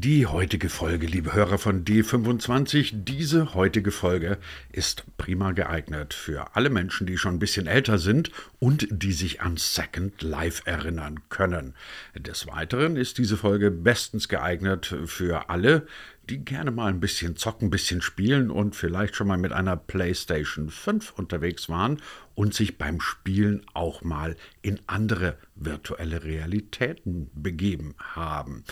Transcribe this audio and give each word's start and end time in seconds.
Die 0.00 0.26
heutige 0.26 0.68
Folge, 0.68 1.08
liebe 1.08 1.32
Hörer 1.34 1.58
von 1.58 1.84
D25, 1.84 2.90
diese 3.02 3.54
heutige 3.54 3.90
Folge 3.90 4.38
ist 4.70 5.02
prima 5.16 5.50
geeignet 5.50 6.14
für 6.14 6.54
alle 6.54 6.70
Menschen, 6.70 7.04
die 7.04 7.18
schon 7.18 7.34
ein 7.34 7.38
bisschen 7.40 7.66
älter 7.66 7.98
sind 7.98 8.30
und 8.60 8.86
die 8.92 9.12
sich 9.12 9.40
an 9.40 9.56
Second 9.56 10.22
Life 10.22 10.62
erinnern 10.66 11.18
können. 11.30 11.74
Des 12.14 12.46
Weiteren 12.46 12.94
ist 12.94 13.18
diese 13.18 13.36
Folge 13.36 13.72
bestens 13.72 14.28
geeignet 14.28 14.94
für 15.06 15.50
alle, 15.50 15.84
die 16.28 16.44
gerne 16.44 16.70
mal 16.70 16.88
ein 16.88 17.00
bisschen 17.00 17.36
zocken, 17.36 17.68
ein 17.68 17.70
bisschen 17.70 18.02
spielen 18.02 18.50
und 18.50 18.76
vielleicht 18.76 19.16
schon 19.16 19.28
mal 19.28 19.38
mit 19.38 19.52
einer 19.52 19.76
PlayStation 19.76 20.70
5 20.70 21.12
unterwegs 21.12 21.68
waren 21.68 22.00
und 22.38 22.54
sich 22.54 22.78
beim 22.78 23.00
Spielen 23.00 23.66
auch 23.74 24.02
mal 24.02 24.36
in 24.62 24.78
andere 24.86 25.36
virtuelle 25.56 26.22
Realitäten 26.22 27.28
begeben 27.34 27.96
haben. 27.98 28.62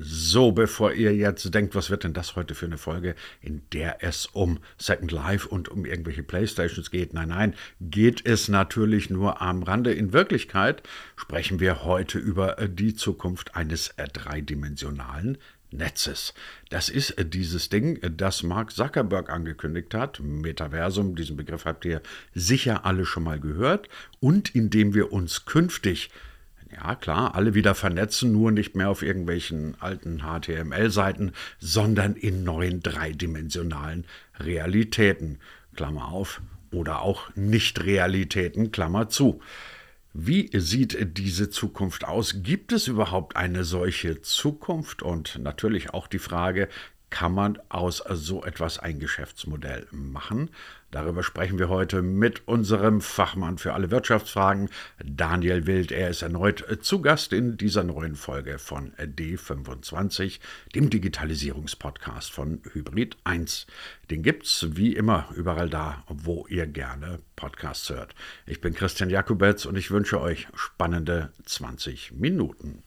So, 0.00 0.52
bevor 0.52 0.92
ihr 0.92 1.12
jetzt 1.16 1.52
denkt, 1.52 1.74
was 1.74 1.90
wird 1.90 2.04
denn 2.04 2.12
das 2.12 2.36
heute 2.36 2.54
für 2.54 2.66
eine 2.66 2.78
Folge, 2.78 3.16
in 3.40 3.62
der 3.72 4.04
es 4.04 4.26
um 4.26 4.60
Second 4.76 5.10
Life 5.10 5.48
und 5.48 5.68
um 5.68 5.84
irgendwelche 5.84 6.22
Playstations 6.22 6.92
geht? 6.92 7.12
Nein, 7.12 7.30
nein, 7.30 7.54
geht 7.80 8.24
es 8.24 8.46
natürlich 8.46 9.10
nur 9.10 9.42
am 9.42 9.64
Rande. 9.64 9.92
In 9.92 10.12
Wirklichkeit 10.12 10.84
sprechen 11.16 11.58
wir 11.58 11.82
heute 11.84 12.20
über 12.20 12.54
die 12.68 12.94
Zukunft 12.94 13.56
eines 13.56 13.94
dreidimensionalen 13.96 15.38
Netzes. 15.70 16.34
Das 16.70 16.88
ist 16.88 17.10
äh, 17.12 17.24
dieses 17.24 17.68
Ding, 17.68 17.96
äh, 17.96 18.10
das 18.10 18.42
Mark 18.42 18.72
Zuckerberg 18.72 19.30
angekündigt 19.30 19.94
hat. 19.94 20.20
Metaversum, 20.20 21.14
diesen 21.14 21.36
Begriff 21.36 21.64
habt 21.64 21.84
ihr 21.84 22.02
sicher 22.34 22.86
alle 22.86 23.04
schon 23.04 23.24
mal 23.24 23.38
gehört. 23.38 23.88
Und 24.20 24.54
indem 24.54 24.94
wir 24.94 25.12
uns 25.12 25.44
künftig, 25.44 26.10
ja 26.72 26.94
klar, 26.94 27.34
alle 27.34 27.54
wieder 27.54 27.74
vernetzen, 27.74 28.32
nur 28.32 28.50
nicht 28.50 28.76
mehr 28.76 28.88
auf 28.88 29.02
irgendwelchen 29.02 29.80
alten 29.80 30.22
HTML-Seiten, 30.22 31.32
sondern 31.58 32.14
in 32.14 32.44
neuen 32.44 32.82
dreidimensionalen 32.82 34.04
Realitäten. 34.38 35.38
Klammer 35.76 36.08
auf. 36.08 36.40
Oder 36.70 37.00
auch 37.00 37.30
Nicht-Realitäten, 37.34 38.72
Klammer 38.72 39.08
zu. 39.08 39.40
Wie 40.20 40.50
sieht 40.52 41.16
diese 41.16 41.48
Zukunft 41.48 42.04
aus? 42.04 42.42
Gibt 42.42 42.72
es 42.72 42.88
überhaupt 42.88 43.36
eine 43.36 43.62
solche 43.62 44.20
Zukunft? 44.20 45.00
Und 45.00 45.38
natürlich 45.38 45.94
auch 45.94 46.08
die 46.08 46.18
Frage, 46.18 46.68
kann 47.10 47.32
man 47.32 47.58
aus 47.68 48.02
so 48.10 48.44
etwas 48.44 48.78
ein 48.78 48.98
Geschäftsmodell 48.98 49.86
machen? 49.90 50.50
Darüber 50.90 51.22
sprechen 51.22 51.58
wir 51.58 51.68
heute 51.68 52.00
mit 52.00 52.48
unserem 52.48 53.02
Fachmann 53.02 53.58
für 53.58 53.74
alle 53.74 53.90
Wirtschaftsfragen, 53.90 54.70
Daniel 55.04 55.66
Wild. 55.66 55.92
Er 55.92 56.08
ist 56.08 56.22
erneut 56.22 56.64
zu 56.80 57.02
Gast 57.02 57.34
in 57.34 57.58
dieser 57.58 57.84
neuen 57.84 58.16
Folge 58.16 58.58
von 58.58 58.92
D25, 58.94 60.40
dem 60.74 60.88
Digitalisierungspodcast 60.88 62.32
von 62.32 62.62
Hybrid 62.72 63.18
1. 63.24 63.66
Den 64.10 64.22
gibt's 64.22 64.66
wie 64.76 64.94
immer 64.94 65.28
überall 65.36 65.68
da, 65.68 66.04
wo 66.08 66.46
ihr 66.48 66.66
gerne 66.66 67.18
Podcasts 67.36 67.90
hört. 67.90 68.14
Ich 68.46 68.62
bin 68.62 68.72
Christian 68.72 69.10
Jakubetz 69.10 69.66
und 69.66 69.76
ich 69.76 69.90
wünsche 69.90 70.20
euch 70.20 70.48
spannende 70.54 71.32
20 71.44 72.12
Minuten. 72.12 72.82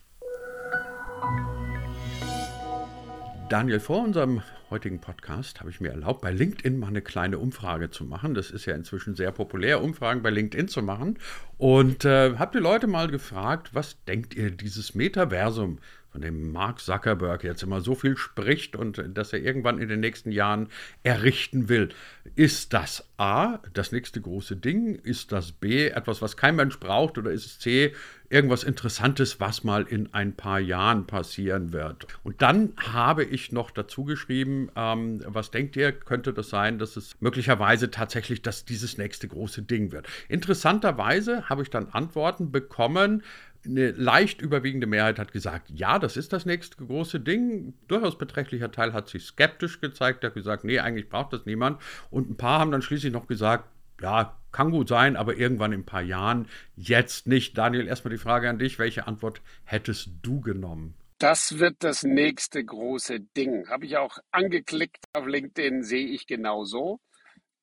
Daniel, 3.51 3.81
vor 3.81 4.01
unserem 4.01 4.43
heutigen 4.69 5.01
Podcast 5.01 5.59
habe 5.59 5.69
ich 5.69 5.81
mir 5.81 5.89
erlaubt, 5.89 6.21
bei 6.21 6.31
LinkedIn 6.31 6.79
mal 6.79 6.87
eine 6.87 7.01
kleine 7.01 7.37
Umfrage 7.37 7.89
zu 7.89 8.05
machen. 8.05 8.33
Das 8.33 8.49
ist 8.49 8.65
ja 8.65 8.73
inzwischen 8.75 9.13
sehr 9.13 9.33
populär, 9.33 9.83
Umfragen 9.83 10.21
bei 10.21 10.29
LinkedIn 10.29 10.69
zu 10.69 10.81
machen. 10.81 11.19
Und 11.57 12.05
äh, 12.05 12.37
habe 12.37 12.57
die 12.57 12.63
Leute 12.63 12.87
mal 12.87 13.09
gefragt, 13.09 13.71
was 13.75 14.01
denkt 14.05 14.35
ihr 14.35 14.51
dieses 14.51 14.95
Metaversum, 14.95 15.79
von 16.11 16.21
dem 16.21 16.53
Mark 16.53 16.79
Zuckerberg 16.79 17.43
jetzt 17.43 17.63
immer 17.63 17.81
so 17.81 17.93
viel 17.93 18.15
spricht 18.15 18.77
und 18.77 19.03
dass 19.13 19.33
er 19.33 19.39
irgendwann 19.39 19.79
in 19.79 19.87
den 19.87 20.01
nächsten 20.01 20.31
Jahren 20.31 20.67
errichten 21.03 21.67
will. 21.67 21.89
Ist 22.35 22.73
das 22.73 23.09
A, 23.17 23.59
das 23.73 23.91
nächste 23.91 24.21
große 24.21 24.55
Ding? 24.55 24.95
Ist 24.95 25.33
das 25.33 25.51
B, 25.51 25.87
etwas, 25.87 26.21
was 26.21 26.37
kein 26.37 26.55
Mensch 26.55 26.79
braucht? 26.79 27.17
Oder 27.17 27.31
ist 27.31 27.45
es 27.45 27.59
C, 27.59 27.93
irgendwas 28.31 28.63
Interessantes, 28.63 29.39
was 29.39 29.63
mal 29.63 29.83
in 29.83 30.13
ein 30.13 30.33
paar 30.35 30.59
Jahren 30.59 31.05
passieren 31.05 31.73
wird? 31.73 32.07
Und 32.23 32.41
dann 32.41 32.73
habe 32.77 33.23
ich 33.23 33.51
noch 33.51 33.71
dazu 33.71 34.05
geschrieben, 34.05 34.69
ähm, 34.75 35.21
was 35.25 35.51
denkt 35.51 35.75
ihr, 35.75 35.91
könnte 35.91 36.33
das 36.33 36.49
sein, 36.49 36.79
dass 36.79 36.95
es 36.95 37.15
möglicherweise 37.19 37.91
tatsächlich 37.91 38.41
dass 38.41 38.65
dieses 38.65 38.97
nächste 38.97 39.27
große 39.27 39.63
Ding 39.63 39.91
wird? 39.91 40.07
Interessanterweise 40.29 41.49
habe 41.49 41.63
ich 41.63 41.69
dann 41.69 41.89
Antworten 41.89 42.51
bekommen, 42.51 43.23
eine 43.65 43.91
leicht 43.91 44.41
überwiegende 44.41 44.87
Mehrheit 44.87 45.19
hat 45.19 45.31
gesagt, 45.31 45.69
ja, 45.69 45.99
das 45.99 46.17
ist 46.17 46.33
das 46.33 46.45
nächste 46.45 46.83
große 46.83 47.19
Ding. 47.19 47.73
Durchaus 47.87 48.17
beträchtlicher 48.17 48.71
Teil 48.71 48.93
hat 48.93 49.07
sich 49.07 49.23
skeptisch 49.23 49.81
gezeigt, 49.81 50.23
hat 50.23 50.33
gesagt, 50.33 50.63
nee, 50.63 50.79
eigentlich 50.79 51.09
braucht 51.09 51.33
das 51.33 51.45
niemand. 51.45 51.79
Und 52.09 52.29
ein 52.29 52.37
paar 52.37 52.59
haben 52.59 52.71
dann 52.71 52.81
schließlich 52.81 53.13
noch 53.13 53.27
gesagt, 53.27 53.65
ja, 54.01 54.37
kann 54.51 54.71
gut 54.71 54.89
sein, 54.89 55.15
aber 55.15 55.37
irgendwann 55.37 55.71
in 55.71 55.81
ein 55.81 55.85
paar 55.85 56.01
Jahren, 56.01 56.47
jetzt 56.75 57.27
nicht. 57.27 57.57
Daniel, 57.57 57.87
erstmal 57.87 58.11
die 58.11 58.17
Frage 58.17 58.49
an 58.49 58.59
dich, 58.59 58.79
welche 58.79 59.07
Antwort 59.07 59.41
hättest 59.63 60.09
du 60.21 60.41
genommen? 60.41 60.95
Das 61.19 61.59
wird 61.59 61.77
das 61.79 62.03
nächste 62.03 62.63
große 62.63 63.19
Ding. 63.37 63.69
Habe 63.69 63.85
ich 63.85 63.97
auch 63.97 64.17
angeklickt 64.31 65.05
auf 65.13 65.27
LinkedIn, 65.27 65.83
sehe 65.83 66.07
ich 66.07 66.25
genauso. 66.25 66.99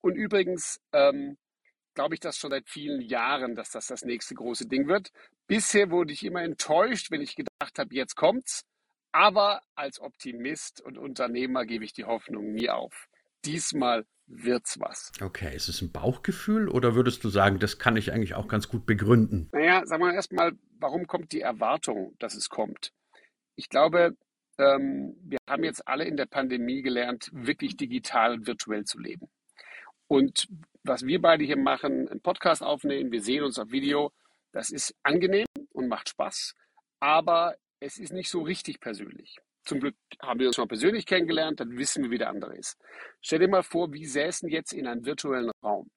Und 0.00 0.15
übrigens, 0.15 0.81
ähm, 0.93 1.37
glaube 1.99 2.15
ich 2.15 2.21
das 2.21 2.37
schon 2.37 2.53
seit 2.53 2.69
vielen 2.69 3.00
Jahren, 3.00 3.56
dass 3.56 3.71
das 3.71 3.88
das 3.88 4.05
nächste 4.05 4.37
große 4.37 4.69
Ding 4.69 4.87
wird. 4.87 5.11
Bisher 5.49 5.91
wurde 5.91 6.12
ich 6.12 6.25
immer 6.25 6.44
enttäuscht, 6.44 7.11
wenn 7.11 7.21
ich 7.21 7.34
gedacht 7.34 7.77
habe, 7.77 7.93
jetzt 7.93 8.15
kommt's. 8.15 8.62
Aber 9.11 9.62
als 9.75 10.00
Optimist 10.00 10.81
und 10.81 10.97
Unternehmer 10.97 11.67
gebe 11.67 11.84
ich 11.84 11.93
die 11.93 12.05
Hoffnung 12.05 12.53
nie 12.53 12.71
auf. 12.71 13.09
Diesmal 13.44 14.04
wird's 14.26 14.78
was. 14.78 15.12
Okay, 15.21 15.54
ist 15.54 15.69
es 15.69 15.81
ein 15.81 15.91
Bauchgefühl 15.91 16.69
oder 16.69 16.94
würdest 16.94 17.25
du 17.25 17.28
sagen, 17.28 17.59
das 17.59 17.78
kann 17.78 17.97
ich 17.97 18.12
eigentlich 18.12 18.34
auch 18.34 18.49
ganz 18.49 18.69
gut 18.69 18.87
begründen? 18.87 19.49
Naja, 19.53 19.87
sagen 19.87 20.03
wir 20.03 20.12
erstmal, 20.12 20.53
warum 20.78 21.06
kommt 21.06 21.32
die 21.32 21.41
Erwartung, 21.41 22.15
dass 22.19 22.34
es 22.34 22.49
kommt? 22.49 22.93
Ich 23.56 23.69
glaube, 23.69 24.16
ähm, 24.59 25.16
wir 25.22 25.38
haben 25.49 25.65
jetzt 25.65 25.87
alle 25.88 26.04
in 26.04 26.16
der 26.16 26.26
Pandemie 26.26 26.82
gelernt, 26.82 27.31
wirklich 27.32 27.76
digital 27.76 28.32
und 28.34 28.47
virtuell 28.47 28.84
zu 28.84 28.99
leben. 28.99 29.28
Und 30.09 30.49
was 30.82 31.05
wir 31.05 31.20
beide 31.20 31.44
hier 31.44 31.59
machen, 31.59 32.09
einen 32.09 32.20
Podcast 32.20 32.62
aufnehmen, 32.62 33.12
wir 33.12 33.22
sehen 33.22 33.44
uns 33.44 33.59
auf 33.59 33.70
Video, 33.70 34.12
das 34.53 34.70
ist 34.70 34.94
angenehm 35.03 35.47
und 35.72 35.88
macht 35.88 36.09
Spaß, 36.09 36.55
aber 37.00 37.56
es 37.81 37.99
ist 37.99 38.12
nicht 38.12 38.31
so 38.31 38.43
richtig 38.43 38.81
persönlich. 38.81 39.37
Zum 39.69 39.81
Glück 39.81 39.97
haben 40.23 40.41
wir 40.41 40.47
uns 40.47 40.56
schon 40.56 40.67
persönlich 40.67 41.05
kennengelernt, 41.05 41.61
dann 41.61 41.77
wissen 41.77 42.03
wir, 42.03 42.11
wie 42.11 42.17
der 42.17 42.31
andere 42.31 42.56
ist. 42.56 42.79
Stell 43.21 43.41
dir 43.41 43.49
mal 43.49 43.62
vor, 43.62 43.93
wir 43.93 44.09
säßen 44.09 44.49
jetzt 44.49 44.73
in 44.73 44.87
einem 44.87 45.05
virtuellen 45.05 45.51
Raum. 45.62 45.91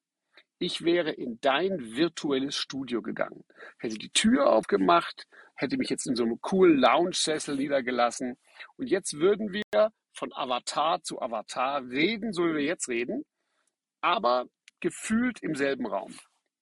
Ich 0.58 0.84
wäre 0.84 1.10
in 1.10 1.38
dein 1.40 1.80
virtuelles 1.96 2.54
Studio 2.54 3.00
gegangen, 3.00 3.44
hätte 3.78 3.96
die 3.96 4.10
Tür 4.10 4.50
aufgemacht, 4.50 5.26
hätte 5.54 5.78
mich 5.78 5.88
jetzt 5.88 6.06
in 6.06 6.14
so 6.16 6.24
einem 6.24 6.38
coolen 6.42 6.76
Lounge-Sessel 6.76 7.56
niedergelassen 7.56 8.36
und 8.76 8.90
jetzt 8.90 9.14
würden 9.14 9.54
wir 9.54 9.90
von 10.12 10.34
Avatar 10.34 11.02
zu 11.02 11.22
Avatar 11.22 11.82
reden, 11.88 12.34
so 12.34 12.44
wie 12.44 12.56
wir 12.56 12.64
jetzt 12.64 12.90
reden, 12.90 13.24
aber 14.02 14.48
gefühlt 14.80 15.42
im 15.42 15.54
selben 15.54 15.86
Raum. 15.86 16.14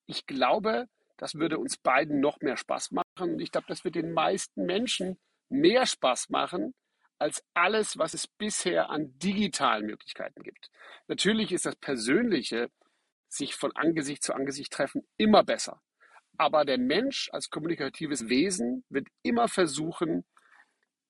Ich 0.06 0.26
glaube, 0.26 0.86
das 1.16 1.34
würde 1.34 1.58
uns 1.58 1.76
beiden 1.76 2.20
noch 2.20 2.38
mehr 2.40 2.56
Spaß 2.56 2.92
machen. 2.92 3.32
Und 3.32 3.40
ich 3.40 3.50
glaube, 3.50 3.66
das 3.66 3.84
wird 3.84 3.96
den 3.96 4.12
meisten 4.12 4.64
Menschen 4.64 5.18
mehr 5.48 5.86
Spaß 5.86 6.28
machen 6.28 6.72
als 7.20 7.44
alles, 7.54 7.98
was 7.98 8.14
es 8.14 8.26
bisher 8.26 8.90
an 8.90 9.18
digitalen 9.18 9.86
Möglichkeiten 9.86 10.42
gibt. 10.42 10.70
Natürlich 11.06 11.52
ist 11.52 11.66
das 11.66 11.76
Persönliche, 11.76 12.70
sich 13.28 13.54
von 13.54 13.74
Angesicht 13.76 14.22
zu 14.22 14.34
Angesicht 14.34 14.72
treffen, 14.72 15.06
immer 15.16 15.44
besser. 15.44 15.80
Aber 16.38 16.64
der 16.64 16.78
Mensch 16.78 17.28
als 17.32 17.50
kommunikatives 17.50 18.28
Wesen 18.28 18.84
wird 18.88 19.08
immer 19.22 19.48
versuchen, 19.48 20.24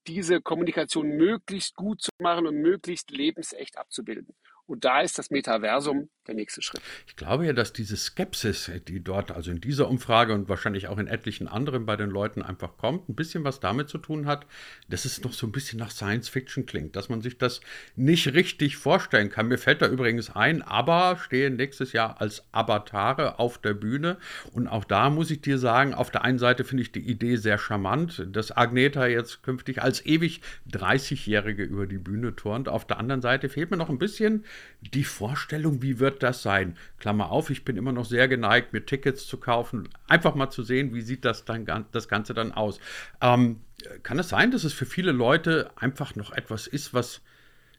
diese 0.07 0.41
Kommunikation 0.41 1.09
möglichst 1.17 1.77
gut 1.77 2.03
zu 2.03 2.11
machen 2.19 2.47
und 2.47 2.57
möglichst 2.57 3.11
lebensecht 3.11 3.77
abzubilden. 3.79 4.35
Und 4.71 4.85
da 4.85 5.01
ist 5.01 5.19
das 5.19 5.31
Metaversum 5.31 6.09
der 6.29 6.37
nächste 6.37 6.63
Schritt. 6.63 6.81
Ich 7.09 7.17
glaube 7.17 7.45
ja, 7.45 7.53
dass 7.53 7.73
diese 7.73 7.97
Skepsis, 7.97 8.71
die 8.87 9.03
dort, 9.03 9.33
also 9.33 9.51
in 9.51 9.61
dieser 9.61 9.89
Umfrage 9.89 10.33
und 10.33 10.49
wahrscheinlich 10.49 10.87
auch 10.87 10.99
in 10.99 11.09
etlichen 11.09 11.49
anderen 11.49 11.87
bei 11.87 11.97
den 11.97 12.09
Leuten 12.09 12.41
einfach 12.41 12.77
kommt, 12.77 13.09
ein 13.09 13.17
bisschen 13.17 13.43
was 13.43 13.59
damit 13.59 13.89
zu 13.89 13.99
tun 13.99 14.27
hat, 14.27 14.47
dass 14.89 15.07
es 15.07 15.25
noch 15.25 15.33
so 15.33 15.49
ein 15.49 15.51
bisschen 15.51 15.81
nach 15.81 15.91
Science 15.91 16.29
Fiction 16.29 16.67
klingt, 16.67 16.95
dass 16.95 17.09
man 17.09 17.21
sich 17.21 17.37
das 17.37 17.61
nicht 17.97 18.33
richtig 18.33 18.77
vorstellen 18.77 19.29
kann. 19.29 19.49
Mir 19.49 19.59
fällt 19.59 19.83
da 19.83 19.89
übrigens 19.89 20.31
ein, 20.31 20.63
aber 20.63 21.19
stehen 21.21 21.57
nächstes 21.57 21.93
Jahr 21.93 22.21
als 22.21 22.45
Avatare 22.53 23.41
auf 23.41 23.59
der 23.59 23.75
Bühne. 23.75 24.19
Und 24.53 24.69
auch 24.69 24.85
da 24.85 25.11
muss 25.11 25.33
ich 25.33 25.41
dir 25.41 25.59
sagen, 25.59 25.95
auf 25.95 26.13
der 26.13 26.23
einen 26.23 26.39
Seite 26.39 26.63
finde 26.63 26.83
ich 26.83 26.93
die 26.93 27.01
Idee 27.11 27.35
sehr 27.35 27.59
charmant, 27.59 28.25
dass 28.31 28.57
Agneta 28.57 29.09
jetzt 29.09 29.43
künftig 29.43 29.83
als 29.83 30.07
ewig 30.07 30.43
30-Jährige 30.71 31.65
über 31.65 31.89
die 31.89 31.99
Bühne 31.99 32.37
turnt. 32.37 32.69
Auf 32.69 32.87
der 32.87 32.99
anderen 32.99 33.21
Seite 33.21 33.49
fehlt 33.49 33.73
mir 33.73 33.77
noch 33.77 33.91
ein 33.91 33.99
bisschen 33.99 34.45
die 34.81 35.05
Vorstellung, 35.05 35.83
wie 35.83 35.99
wird 35.99 36.23
das 36.23 36.43
sein? 36.43 36.77
Klammer 36.99 37.31
auf, 37.31 37.51
ich 37.51 37.65
bin 37.65 37.77
immer 37.77 37.93
noch 37.93 38.05
sehr 38.05 38.29
geneigt, 38.29 38.73
mir 38.73 38.85
Tickets 38.85 39.27
zu 39.27 39.39
kaufen, 39.39 39.89
einfach 40.09 40.35
mal 40.35 40.51
zu 40.51 40.63
sehen, 40.63 40.95
wie 40.95 41.03
sieht 41.03 41.25
das, 41.25 41.45
dann, 41.45 41.67
das 41.93 42.09
Ganze 42.09 42.35
dann 42.35 42.53
aus. 42.53 42.81
Ähm, 43.21 43.61
kann 44.03 44.19
es 44.19 44.29
sein, 44.29 44.51
dass 44.51 44.65
es 44.65 44.73
für 44.73 44.87
viele 44.87 45.13
Leute 45.13 45.71
einfach 45.77 46.15
noch 46.17 46.33
etwas 46.33 46.67
ist, 46.67 46.95
was 46.95 47.23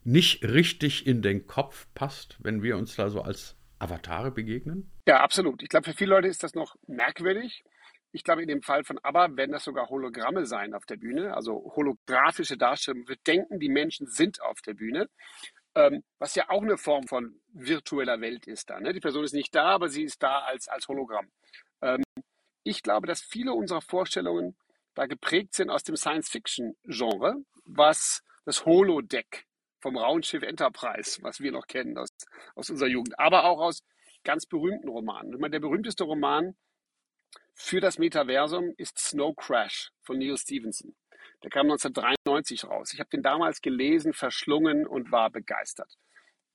nicht 0.03 0.43
richtig 0.43 1.05
in 1.05 1.21
den 1.21 1.47
Kopf 1.47 1.87
passt, 1.93 2.37
wenn 2.39 2.63
wir 2.63 2.77
uns 2.77 2.95
da 2.95 3.09
so 3.09 3.21
als 3.21 3.55
Avatare 3.79 4.31
begegnen? 4.31 4.91
Ja, 5.07 5.21
absolut. 5.21 5.63
Ich 5.63 5.69
glaube, 5.69 5.91
für 5.91 5.97
viele 5.97 6.11
Leute 6.11 6.27
ist 6.27 6.43
das 6.43 6.53
noch 6.53 6.75
merkwürdig. 6.87 7.63
Ich 8.13 8.23
glaube, 8.23 8.41
in 8.41 8.47
dem 8.47 8.61
Fall 8.61 8.83
von 8.83 8.99
ABBA 8.99 9.37
werden 9.37 9.51
das 9.51 9.63
sogar 9.63 9.89
Hologramme 9.89 10.45
sein 10.45 10.73
auf 10.73 10.85
der 10.85 10.97
Bühne, 10.97 11.33
also 11.33 11.71
holographische 11.75 12.57
Darstellungen. 12.57 13.07
Wir 13.07 13.15
denken, 13.25 13.59
die 13.59 13.69
Menschen 13.69 14.07
sind 14.07 14.41
auf 14.41 14.61
der 14.61 14.73
Bühne, 14.73 15.07
ähm, 15.75 16.03
was 16.19 16.35
ja 16.35 16.50
auch 16.50 16.62
eine 16.62 16.77
Form 16.77 17.07
von 17.07 17.39
virtueller 17.53 18.19
Welt 18.21 18.47
ist 18.47 18.69
da. 18.69 18.79
Ne? 18.79 18.94
Die 18.94 19.00
Person 19.00 19.23
ist 19.23 19.33
nicht 19.33 19.53
da, 19.56 19.65
aber 19.65 19.89
sie 19.89 20.03
ist 20.03 20.21
da 20.21 20.39
als, 20.39 20.68
als 20.68 20.88
Hologramm. 20.88 21.31
Ähm, 21.81 22.03
ich 22.63 22.83
glaube, 22.83 23.07
dass 23.07 23.21
viele 23.21 23.53
unserer 23.53 23.81
Vorstellungen 23.81 24.56
da 24.94 25.06
geprägt 25.06 25.53
sind 25.53 25.69
aus 25.69 25.83
dem 25.83 25.95
Science-Fiction-Genre, 25.95 27.35
was 27.65 28.21
das 28.45 28.65
Holodeck 28.65 29.45
vom 29.79 29.97
Raumschiff 29.97 30.44
Enterprise, 30.44 31.21
was 31.23 31.39
wir 31.39 31.51
noch 31.51 31.68
kennen 31.68 31.97
aus, 31.97 32.09
aus 32.56 32.69
unserer 32.69 32.89
Jugend, 32.89 33.17
aber 33.17 33.45
auch 33.45 33.59
aus 33.59 33.83
ganz 34.24 34.45
berühmten 34.45 34.89
Romanen. 34.89 35.33
Ich 35.33 35.39
meine, 35.39 35.51
der 35.51 35.59
berühmteste 35.59 36.03
Roman 36.03 36.56
für 37.53 37.79
das 37.79 37.97
Metaversum 37.97 38.74
ist 38.77 39.00
Snow 39.00 39.35
Crash 39.35 39.91
von 40.01 40.17
Neil 40.19 40.38
Stevenson. 40.38 40.95
Der 41.43 41.49
kam 41.49 41.67
1993 41.67 42.65
raus. 42.65 42.93
Ich 42.93 42.99
habe 42.99 43.09
den 43.09 43.23
damals 43.23 43.61
gelesen, 43.61 44.13
verschlungen 44.13 44.85
und 44.85 45.11
war 45.11 45.29
begeistert. 45.29 45.97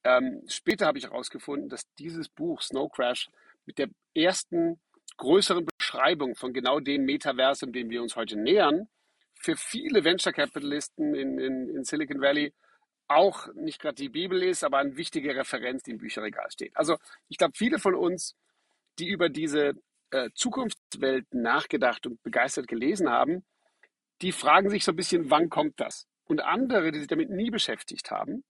Ähm, 0.04 0.42
später 0.46 0.86
habe 0.86 0.98
ich 0.98 1.04
herausgefunden, 1.04 1.68
dass 1.68 1.82
dieses 1.98 2.28
Buch 2.28 2.62
Snow 2.62 2.90
Crash 2.90 3.28
mit 3.64 3.78
der 3.78 3.88
ersten 4.14 4.80
größeren 5.16 5.66
Beschreibung 5.78 6.36
von 6.36 6.52
genau 6.52 6.78
dem 6.78 7.04
Metaversum, 7.04 7.72
dem 7.72 7.90
wir 7.90 8.02
uns 8.02 8.14
heute 8.14 8.36
nähern, 8.36 8.88
für 9.34 9.56
viele 9.56 10.04
Venture 10.04 10.32
Capitalisten 10.32 11.14
in, 11.14 11.38
in, 11.38 11.68
in 11.68 11.84
Silicon 11.84 12.20
Valley 12.20 12.52
auch 13.08 13.52
nicht 13.54 13.80
gerade 13.80 13.96
die 13.96 14.08
Bibel 14.08 14.42
ist, 14.42 14.64
aber 14.64 14.78
eine 14.78 14.96
wichtige 14.96 15.34
Referenz, 15.34 15.82
die 15.82 15.92
im 15.92 15.98
Bücherregal 15.98 16.50
steht. 16.50 16.76
Also 16.76 16.96
ich 17.28 17.38
glaube, 17.38 17.54
viele 17.56 17.78
von 17.78 17.94
uns, 17.94 18.34
die 18.98 19.08
über 19.08 19.28
diese 19.28 19.74
äh, 20.10 20.30
Zukunftswelt 20.34 21.32
nachgedacht 21.32 22.06
und 22.06 22.22
begeistert 22.22 22.66
gelesen 22.66 23.10
haben, 23.10 23.44
die 24.22 24.32
fragen 24.32 24.70
sich 24.70 24.84
so 24.84 24.92
ein 24.92 24.96
bisschen, 24.96 25.30
wann 25.30 25.50
kommt 25.50 25.80
das? 25.80 26.06
Und 26.26 26.40
andere, 26.40 26.92
die 26.92 26.98
sich 26.98 27.08
damit 27.08 27.30
nie 27.30 27.50
beschäftigt 27.50 28.10
haben, 28.10 28.44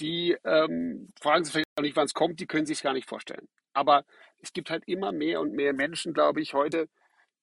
die 0.00 0.36
ähm, 0.44 1.08
fragen 1.20 1.44
sich 1.44 1.52
vielleicht 1.52 1.68
auch 1.76 1.82
nicht, 1.82 1.96
wann 1.96 2.06
es 2.06 2.14
kommt, 2.14 2.40
die 2.40 2.46
können 2.46 2.66
sich 2.66 2.82
gar 2.82 2.92
nicht 2.92 3.08
vorstellen. 3.08 3.48
Aber 3.72 4.04
es 4.40 4.52
gibt 4.52 4.70
halt 4.70 4.84
immer 4.86 5.12
mehr 5.12 5.40
und 5.40 5.52
mehr 5.52 5.72
Menschen, 5.72 6.12
glaube 6.12 6.40
ich, 6.40 6.54
heute, 6.54 6.88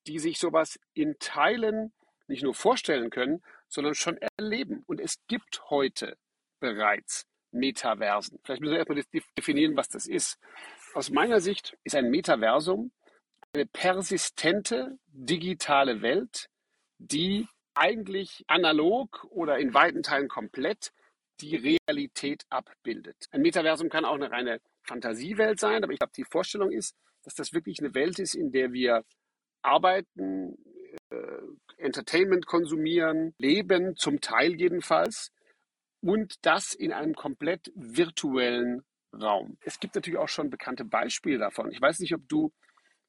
die 0.08 0.20
sich 0.20 0.40
sowas 0.40 0.80
in 0.94 1.18
Teilen 1.20 1.94
nicht 2.28 2.44
nur 2.44 2.54
vorstellen 2.54 3.10
können, 3.10 3.42
sondern 3.68 3.96
schon 3.96 4.20
erleben. 4.38 4.84
Und 4.86 5.02
es 5.02 5.18
gibt 5.28 5.70
heute 5.70 6.18
bereits 6.60 7.26
Metaversen. 7.52 8.40
Vielleicht 8.44 8.62
müssen 8.62 8.74
wir 8.74 8.80
erstmal 8.80 9.04
definieren, 9.38 9.76
was 9.76 9.90
das 9.90 10.06
ist. 10.06 10.40
Aus 10.94 11.10
meiner 11.10 11.40
Sicht 11.40 11.78
ist 11.84 11.96
ein 11.96 12.10
Metaversum 12.10 12.92
eine 13.54 13.66
persistente 13.66 15.00
digitale 15.08 16.02
Welt, 16.02 16.50
die 17.00 17.48
eigentlich 17.74 18.44
analog 18.48 19.26
oder 19.30 19.58
in 19.58 19.74
weiten 19.74 20.04
Teilen 20.04 20.28
komplett 20.28 20.92
die 21.42 21.56
Realität 21.56 22.44
abbildet. 22.50 23.26
Ein 23.32 23.42
Metaversum 23.42 23.90
kann 23.90 24.06
auch 24.06 24.16
eine 24.16 24.30
reine 24.30 24.60
Fantasiewelt 24.84 25.60
sein, 25.60 25.84
aber 25.84 25.94
ich 25.94 26.00
glaube, 26.00 26.14
die 26.16 26.26
Vorstellung 26.26 26.72
ist, 26.72 26.94
dass 27.24 27.34
das 27.34 27.54
wirklich 27.54 27.80
eine 27.80 27.94
Welt 27.96 28.20
ist, 28.20 28.36
in 28.36 28.52
der 28.52 28.74
wir 28.74 29.06
arbeiten, 29.62 30.58
äh, 31.10 31.42
Entertainment 31.78 32.46
konsumieren, 32.46 33.34
leben, 33.38 33.96
zum 33.96 34.20
Teil 34.20 34.56
jedenfalls, 34.56 35.32
und 36.02 36.36
das 36.42 36.74
in 36.74 36.94
einem 36.94 37.14
komplett 37.14 37.72
virtuellen 37.76 38.84
Raum. 39.14 39.58
Es 39.62 39.80
gibt 39.80 39.96
natürlich 39.96 40.20
auch 40.20 40.30
schon 40.30 40.50
bekannte 40.50 40.86
Beispiele 40.86 41.40
davon. 41.40 41.72
Ich 41.72 41.82
weiß 41.82 42.00
nicht, 42.00 42.14
ob 42.14 42.28
du 42.28 42.52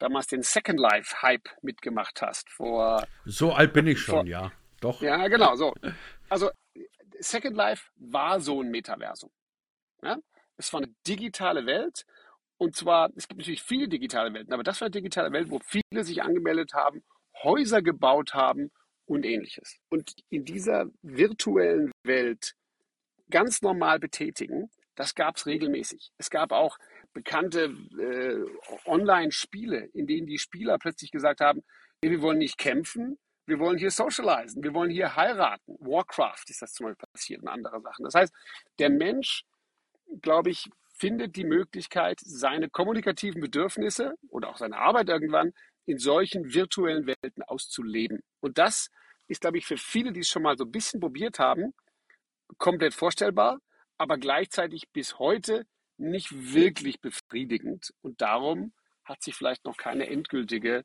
damals 0.01 0.27
den 0.27 0.43
Second 0.43 0.81
Life 0.81 1.23
Hype 1.23 1.49
mitgemacht 1.63 2.21
hast 2.23 2.51
vor. 2.51 3.07
So 3.25 3.53
alt 3.53 3.73
bin 3.73 3.87
ich 3.87 4.01
schon, 4.01 4.15
vor, 4.15 4.27
ja. 4.27 4.53
Doch. 4.81 5.01
Ja, 5.03 5.29
genau, 5.29 5.55
so. 5.55 5.75
Also 6.29 6.51
Second 7.21 7.55
Life 7.57 7.91
war 7.97 8.41
so 8.41 8.61
ein 8.63 8.71
Metaversum. 8.71 9.31
Ja? 10.03 10.19
Es 10.57 10.73
war 10.73 10.81
eine 10.83 10.93
digitale 11.07 11.67
Welt. 11.67 12.05
Und 12.57 12.77
zwar, 12.77 13.11
es 13.17 13.29
gibt 13.29 13.39
natürlich 13.39 13.63
viele 13.63 13.89
digitale 13.89 14.35
Welten, 14.35 14.53
aber 14.53 14.63
das 14.63 14.81
war 14.81 14.87
eine 14.87 14.91
digitale 14.91 15.33
Welt, 15.33 15.51
wo 15.51 15.61
viele 15.61 16.05
sich 16.05 16.23
angemeldet 16.23 16.75
haben, 16.75 17.03
Häuser 17.43 17.81
gebaut 17.81 18.35
haben 18.35 18.71
und 19.07 19.25
ähnliches. 19.25 19.79
Und 19.89 20.13
in 20.29 20.45
dieser 20.45 20.87
virtuellen 21.01 21.91
Welt 22.05 22.55
ganz 23.31 23.63
normal 23.63 23.99
betätigen, 23.99 24.71
das 24.95 25.15
gab 25.15 25.37
es 25.37 25.47
regelmäßig. 25.47 26.11
Es 26.19 26.29
gab 26.29 26.53
auch 26.53 26.77
bekannte 27.13 27.75
äh, 27.99 28.45
Online-Spiele, 28.87 29.87
in 29.93 30.07
denen 30.07 30.27
die 30.27 30.39
Spieler 30.39 30.79
plötzlich 30.79 31.11
gesagt 31.11 31.41
haben, 31.41 31.63
wir 32.03 32.23
wollen 32.23 32.39
nicht 32.39 32.59
kämpfen, 32.59 33.19
wir 33.47 33.59
wollen 33.59 33.79
hier 33.79 33.91
socialisen, 33.91 34.63
wir 34.63 34.73
wollen 34.75 34.91
hier 34.91 35.17
heiraten. 35.17 35.77
Warcraft 35.81 36.45
ist 36.49 36.63
das 36.63 36.73
zum 36.73 36.87
Beispiel 36.87 37.07
passiert 37.13 37.43
und 37.43 37.49
andere 37.49 37.81
Sachen. 37.81 38.05
Das 38.05 38.15
heißt, 38.15 38.33
der 38.79 38.91
Mensch, 38.91 39.45
glaube 40.23 40.51
ich, 40.51 40.71
findet 40.95 41.37
die 41.37 41.45
Möglichkeit, 41.45 42.21
seine 42.23 42.69
kommunikativen 42.69 43.41
Bedürfnisse 43.41 44.15
oder 44.29 44.51
auch 44.51 44.59
seine 44.59 44.77
Arbeit 44.77 45.09
irgendwann 45.09 45.53
in 45.87 45.99
solchen 45.99 46.53
virtuellen 46.53 47.07
Welten 47.07 47.43
auszuleben. 47.43 48.21
Und 48.41 48.59
das 48.59 48.91
ist, 49.27 49.41
glaube 49.41 49.59
ich, 49.59 49.67
für 49.67 49.77
viele, 49.77 50.13
die 50.13 50.21
es 50.21 50.29
schon 50.29 50.43
mal 50.43 50.57
so 50.57 50.65
ein 50.65 50.71
bisschen 50.71 51.01
probiert 51.01 51.39
haben, 51.39 51.73
komplett 52.59 52.95
vorstellbar, 52.95 53.59
aber 53.97 54.19
gleichzeitig 54.19 54.91
bis 54.93 55.19
heute 55.19 55.67
nicht 56.01 56.55
wirklich 56.55 57.01
befriedigend. 57.01 57.93
Und 58.03 58.21
darum 58.21 58.73
hat 59.05 59.23
sich 59.23 59.35
vielleicht 59.35 59.65
noch 59.65 59.77
keine 59.77 60.09
endgültige 60.09 60.85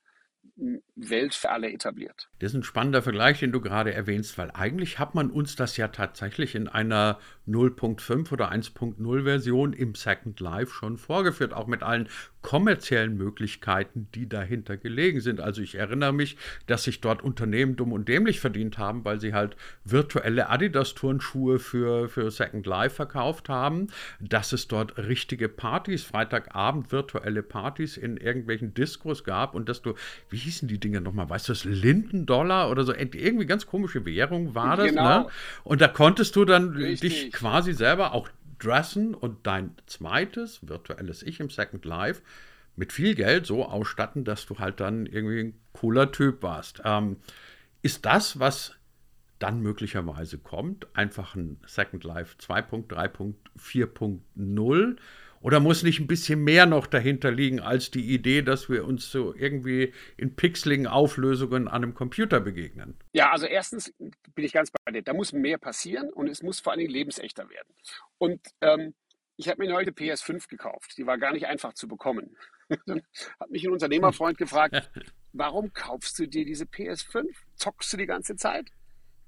Welt 0.96 1.34
für 1.34 1.50
alle 1.50 1.72
etabliert. 1.72 2.30
Das 2.40 2.52
ist 2.52 2.56
ein 2.56 2.64
spannender 2.64 3.02
Vergleich, 3.02 3.40
den 3.40 3.52
du 3.52 3.60
gerade 3.60 3.94
erwähnst, 3.94 4.38
weil 4.38 4.52
eigentlich 4.52 5.00
hat 5.00 5.14
man 5.14 5.30
uns 5.30 5.56
das 5.56 5.76
ja 5.78 5.90
tatsächlich 5.90 6.56
in 6.56 6.68
einer 6.68 7.20
0.5 7.48 8.32
oder 8.32 8.52
1.0 8.52 9.24
Version 9.24 9.74
im 9.74 9.96
Second 9.96 10.40
Life 10.40 10.74
schon 10.74 10.98
vorgeführt, 10.98 11.54
auch 11.54 11.68
mit 11.68 11.84
allen 11.84 12.08
kommerziellen 12.42 13.18
Möglichkeiten, 13.18 14.08
die 14.14 14.30
dahinter 14.30 14.78
gelegen 14.78 15.20
sind. 15.20 15.40
Also 15.42 15.62
ich 15.62 15.76
erinnere 15.76 16.14
mich, 16.14 16.38
dass 16.68 16.84
sich 16.84 17.02
dort 17.02 17.24
Unternehmen 17.24 17.76
dumm 17.76 17.92
und 17.92 18.08
dämlich 18.08 18.40
verdient 18.40 18.78
haben, 18.78 19.04
weil 19.04 19.20
sie 19.20 19.34
halt 19.34 19.58
virtuelle 19.84 20.50
Adidas-Turnschuhe 20.50 21.60
für, 21.60 22.08
für 22.08 22.30
Second 22.30 22.68
Life 22.68 22.96
verkauft 22.96 23.50
haben, 23.50 23.88
dass 24.20 24.54
es 24.54 24.68
dort 24.68 24.98
richtige 24.98 25.50
Partys, 25.50 26.04
Freitagabend 26.04 26.92
virtuelle 26.92 27.44
Partys 27.44 27.98
in 27.98 28.18
irgendwelchen 28.18 28.74
Diskos 28.74 29.24
gab 29.24 29.56
und 29.56 29.68
dass 29.68 29.82
du, 29.82 29.96
wie 30.30 30.35
hießen 30.36 30.68
die 30.68 30.80
Dinge 30.80 31.02
nochmal, 31.02 31.30
weißt 31.30 31.50
du 31.50 31.54
das, 31.54 31.66
Lindendollar 31.66 32.70
oder 32.70 32.84
so, 32.84 32.94
irgendwie 32.94 33.46
ganz 33.46 33.66
komische 33.66 34.06
Währung 34.06 34.56
war 34.56 34.78
das, 34.78 34.88
ne? 34.88 34.92
genau. 34.92 35.20
ne? 35.20 35.28
Und 35.64 35.82
da 35.82 35.88
konntest 35.88 36.36
du 36.36 36.46
dann 36.46 36.76
Richtig. 36.76 37.12
dich 37.12 37.32
quasi 37.32 37.74
selber 37.74 38.14
auch 38.14 38.30
dressen 38.60 39.14
und 39.14 39.48
dein 39.48 39.76
zweites 39.86 40.68
virtuelles 40.68 41.24
Ich 41.24 41.40
im 41.40 41.50
Second 41.50 41.86
Life 41.86 42.22
mit 42.76 42.94
viel 42.94 43.16
Geld 43.16 43.46
so 43.46 43.66
ausstatten, 43.66 44.26
dass 44.26 44.46
du 44.46 44.60
halt 44.60 44.80
dann 44.80 45.06
irgendwie 45.06 45.40
ein 45.40 45.60
cooler 45.74 46.12
Typ 46.12 46.44
warst. 46.44 46.82
Ähm, 46.84 47.18
ist 47.82 48.06
das, 48.06 48.40
was 48.40 48.76
dann 49.40 49.62
möglicherweise 49.62 50.38
kommt, 50.38 50.88
einfach 50.96 51.36
ein 51.36 51.58
Second 51.66 52.04
Life 52.04 52.36
2.3.4.0 52.40 54.96
oder 55.46 55.60
muss 55.60 55.84
nicht 55.84 56.00
ein 56.00 56.08
bisschen 56.08 56.44
mehr 56.44 56.66
noch 56.66 56.88
dahinter 56.88 57.30
liegen 57.30 57.60
als 57.60 57.92
die 57.92 58.04
Idee, 58.04 58.42
dass 58.42 58.68
wir 58.68 58.84
uns 58.84 59.12
so 59.12 59.36
irgendwie 59.36 59.94
in 60.18 60.36
pixeligen 60.36 60.88
Auflösungen 60.88 61.68
an 61.68 61.84
einem 61.84 61.94
Computer 61.94 62.40
begegnen? 62.40 62.98
Ja, 63.14 63.32
also 63.32 63.46
erstens 63.46 63.94
bin 64.00 64.44
ich 64.44 64.54
ganz 64.54 64.72
bei 64.72 64.92
dir. 64.92 65.04
Da 65.04 65.14
muss 65.14 65.34
mehr 65.34 65.60
passieren 65.60 66.12
und 66.12 66.30
es 66.30 66.42
muss 66.42 66.62
vor 66.62 66.72
allen 66.72 66.80
Dingen 66.80 66.94
lebensechter 66.94 67.48
werden. 67.48 67.76
Und 68.18 68.42
ähm, 68.62 68.96
ich 69.38 69.48
habe 69.48 69.64
mir 69.64 69.72
heute 69.76 69.92
PS5 69.92 70.50
gekauft. 70.50 70.98
Die 70.98 71.06
war 71.06 71.20
gar 71.20 71.32
nicht 71.32 71.46
einfach 71.46 71.74
zu 71.74 71.88
bekommen. 71.88 72.36
Dann 72.88 73.04
hat 73.40 73.52
mich 73.52 73.64
ein 73.66 73.72
Unternehmerfreund 73.72 74.40
gefragt, 74.40 74.90
warum 75.32 75.72
kaufst 75.74 76.18
du 76.18 76.28
dir 76.28 76.44
diese 76.44 76.66
PS5? 76.66 77.24
Zockst 77.56 77.94
du 77.94 77.98
die 77.98 78.08
ganze 78.08 78.36
Zeit? 78.36 78.72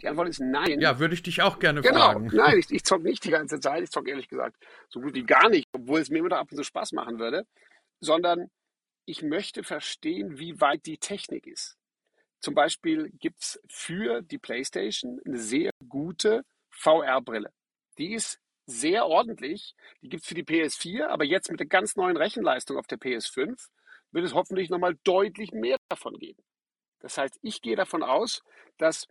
Die 0.01 0.07
Antwort 0.07 0.29
ist 0.29 0.39
nein. 0.39 0.79
Ja, 0.79 0.99
würde 0.99 1.15
ich 1.15 1.23
dich 1.23 1.41
auch 1.41 1.59
gerne 1.59 1.81
genau. 1.81 1.99
fragen. 1.99 2.29
Nein, 2.33 2.57
ich, 2.59 2.71
ich 2.71 2.83
zocke 2.83 3.03
nicht 3.03 3.23
die 3.23 3.31
ganze 3.31 3.59
Zeit. 3.59 3.83
Ich 3.83 3.91
zocke 3.91 4.09
ehrlich 4.09 4.27
gesagt 4.27 4.55
so 4.89 5.01
gut 5.01 5.15
wie 5.15 5.23
gar 5.23 5.49
nicht, 5.49 5.65
obwohl 5.73 5.99
es 5.99 6.09
mir 6.09 6.19
immer 6.19 6.29
noch 6.29 6.37
ab 6.37 6.51
und 6.51 6.57
zu 6.57 6.63
Spaß 6.63 6.91
machen 6.91 7.19
würde, 7.19 7.45
sondern 7.99 8.49
ich 9.05 9.23
möchte 9.23 9.63
verstehen, 9.63 10.37
wie 10.37 10.59
weit 10.61 10.85
die 10.85 10.97
Technik 10.97 11.47
ist. 11.47 11.77
Zum 12.39 12.53
Beispiel 12.53 13.09
gibt 13.19 13.41
es 13.41 13.59
für 13.67 14.21
die 14.21 14.37
PlayStation 14.37 15.19
eine 15.25 15.39
sehr 15.39 15.71
gute 15.87 16.43
VR-Brille. 16.69 17.51
Die 17.97 18.13
ist 18.13 18.39
sehr 18.67 19.07
ordentlich. 19.07 19.75
Die 20.01 20.09
gibt 20.09 20.23
es 20.23 20.27
für 20.27 20.35
die 20.35 20.43
PS4, 20.43 21.07
aber 21.07 21.23
jetzt 21.23 21.49
mit 21.49 21.59
der 21.59 21.67
ganz 21.67 21.95
neuen 21.95 22.17
Rechenleistung 22.17 22.77
auf 22.77 22.85
der 22.85 22.99
PS5 22.99 23.67
wird 24.11 24.25
es 24.25 24.33
hoffentlich 24.33 24.69
nochmal 24.69 24.97
deutlich 25.03 25.51
mehr 25.51 25.77
davon 25.89 26.17
geben. 26.19 26.43
Das 26.99 27.17
heißt, 27.17 27.39
ich 27.41 27.61
gehe 27.61 27.75
davon 27.75 28.03
aus, 28.03 28.43
dass 28.77 29.07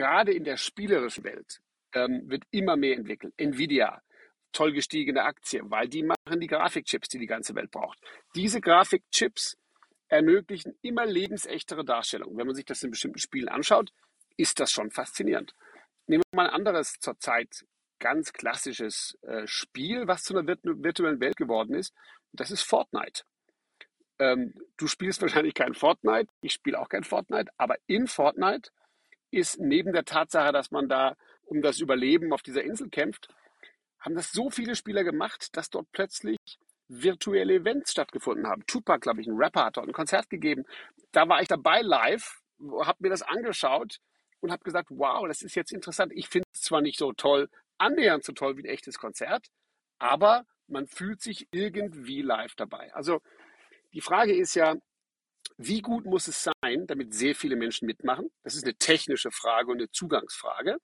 gerade 0.00 0.32
in 0.32 0.44
der 0.44 0.56
spielerischen 0.56 1.24
Welt 1.24 1.60
ähm, 1.92 2.22
wird 2.24 2.44
immer 2.50 2.76
mehr 2.76 2.96
entwickelt. 2.96 3.34
Nvidia, 3.36 4.00
toll 4.50 4.72
gestiegene 4.72 5.24
Aktie, 5.24 5.60
weil 5.64 5.88
die 5.88 6.02
machen 6.02 6.40
die 6.40 6.46
Grafikchips, 6.46 7.08
die 7.08 7.18
die 7.18 7.26
ganze 7.26 7.54
Welt 7.54 7.70
braucht. 7.70 7.98
Diese 8.34 8.62
Grafikchips 8.62 9.58
ermöglichen 10.08 10.74
immer 10.80 11.04
lebensechtere 11.04 11.84
Darstellungen. 11.84 12.38
Wenn 12.38 12.46
man 12.46 12.56
sich 12.56 12.64
das 12.64 12.82
in 12.82 12.90
bestimmten 12.90 13.18
Spielen 13.18 13.50
anschaut, 13.50 13.92
ist 14.38 14.58
das 14.58 14.70
schon 14.70 14.90
faszinierend. 14.90 15.54
Nehmen 16.06 16.22
wir 16.32 16.36
mal 16.36 16.48
ein 16.48 16.54
anderes 16.54 16.94
zurzeit 16.98 17.66
ganz 17.98 18.32
klassisches 18.32 19.18
äh, 19.20 19.46
Spiel, 19.46 20.08
was 20.08 20.22
zu 20.22 20.34
einer 20.34 20.46
virtuellen 20.46 21.20
Welt 21.20 21.36
geworden 21.36 21.74
ist. 21.74 21.92
Das 22.32 22.50
ist 22.50 22.62
Fortnite. 22.62 23.24
Ähm, 24.18 24.54
du 24.78 24.86
spielst 24.86 25.20
wahrscheinlich 25.20 25.52
kein 25.52 25.74
Fortnite, 25.74 26.32
ich 26.40 26.54
spiele 26.54 26.78
auch 26.78 26.88
kein 26.88 27.04
Fortnite, 27.04 27.52
aber 27.58 27.76
in 27.86 28.06
Fortnite 28.06 28.70
ist 29.30 29.60
neben 29.60 29.92
der 29.92 30.04
Tatsache, 30.04 30.52
dass 30.52 30.70
man 30.70 30.88
da 30.88 31.16
um 31.46 31.62
das 31.62 31.80
Überleben 31.80 32.32
auf 32.32 32.42
dieser 32.42 32.62
Insel 32.62 32.88
kämpft, 32.88 33.28
haben 33.98 34.14
das 34.14 34.32
so 34.32 34.50
viele 34.50 34.74
Spieler 34.74 35.04
gemacht, 35.04 35.56
dass 35.56 35.70
dort 35.70 35.90
plötzlich 35.92 36.38
virtuelle 36.88 37.54
Events 37.54 37.92
stattgefunden 37.92 38.46
haben. 38.46 38.66
Tupac, 38.66 39.00
glaube 39.00 39.20
ich, 39.20 39.26
ein 39.26 39.36
Rapper, 39.36 39.66
hat 39.66 39.76
dort 39.76 39.88
ein 39.88 39.92
Konzert 39.92 40.28
gegeben. 40.30 40.64
Da 41.12 41.28
war 41.28 41.40
ich 41.40 41.48
dabei 41.48 41.82
live, 41.82 42.40
habe 42.82 42.98
mir 43.00 43.10
das 43.10 43.22
angeschaut 43.22 43.98
und 44.40 44.50
habe 44.50 44.64
gesagt, 44.64 44.88
wow, 44.90 45.26
das 45.28 45.42
ist 45.42 45.54
jetzt 45.54 45.72
interessant. 45.72 46.12
Ich 46.14 46.28
finde 46.28 46.46
es 46.52 46.62
zwar 46.62 46.80
nicht 46.80 46.98
so 46.98 47.12
toll, 47.12 47.48
annähernd 47.78 48.24
so 48.24 48.32
toll 48.32 48.56
wie 48.56 48.62
ein 48.62 48.72
echtes 48.72 48.98
Konzert, 48.98 49.46
aber 49.98 50.44
man 50.66 50.86
fühlt 50.86 51.20
sich 51.20 51.48
irgendwie 51.52 52.22
live 52.22 52.54
dabei. 52.54 52.92
Also 52.94 53.20
die 53.92 54.00
Frage 54.00 54.34
ist 54.34 54.54
ja, 54.54 54.74
wie 55.56 55.80
gut 55.80 56.04
muss 56.06 56.28
es 56.28 56.44
sein, 56.44 56.86
damit 56.86 57.14
sehr 57.14 57.34
viele 57.34 57.56
Menschen 57.56 57.86
mitmachen? 57.86 58.30
Das 58.42 58.54
ist 58.54 58.64
eine 58.64 58.74
technische 58.74 59.30
Frage 59.30 59.70
und 59.70 59.78
eine 59.78 59.90
Zugangsfrage. 59.90 60.78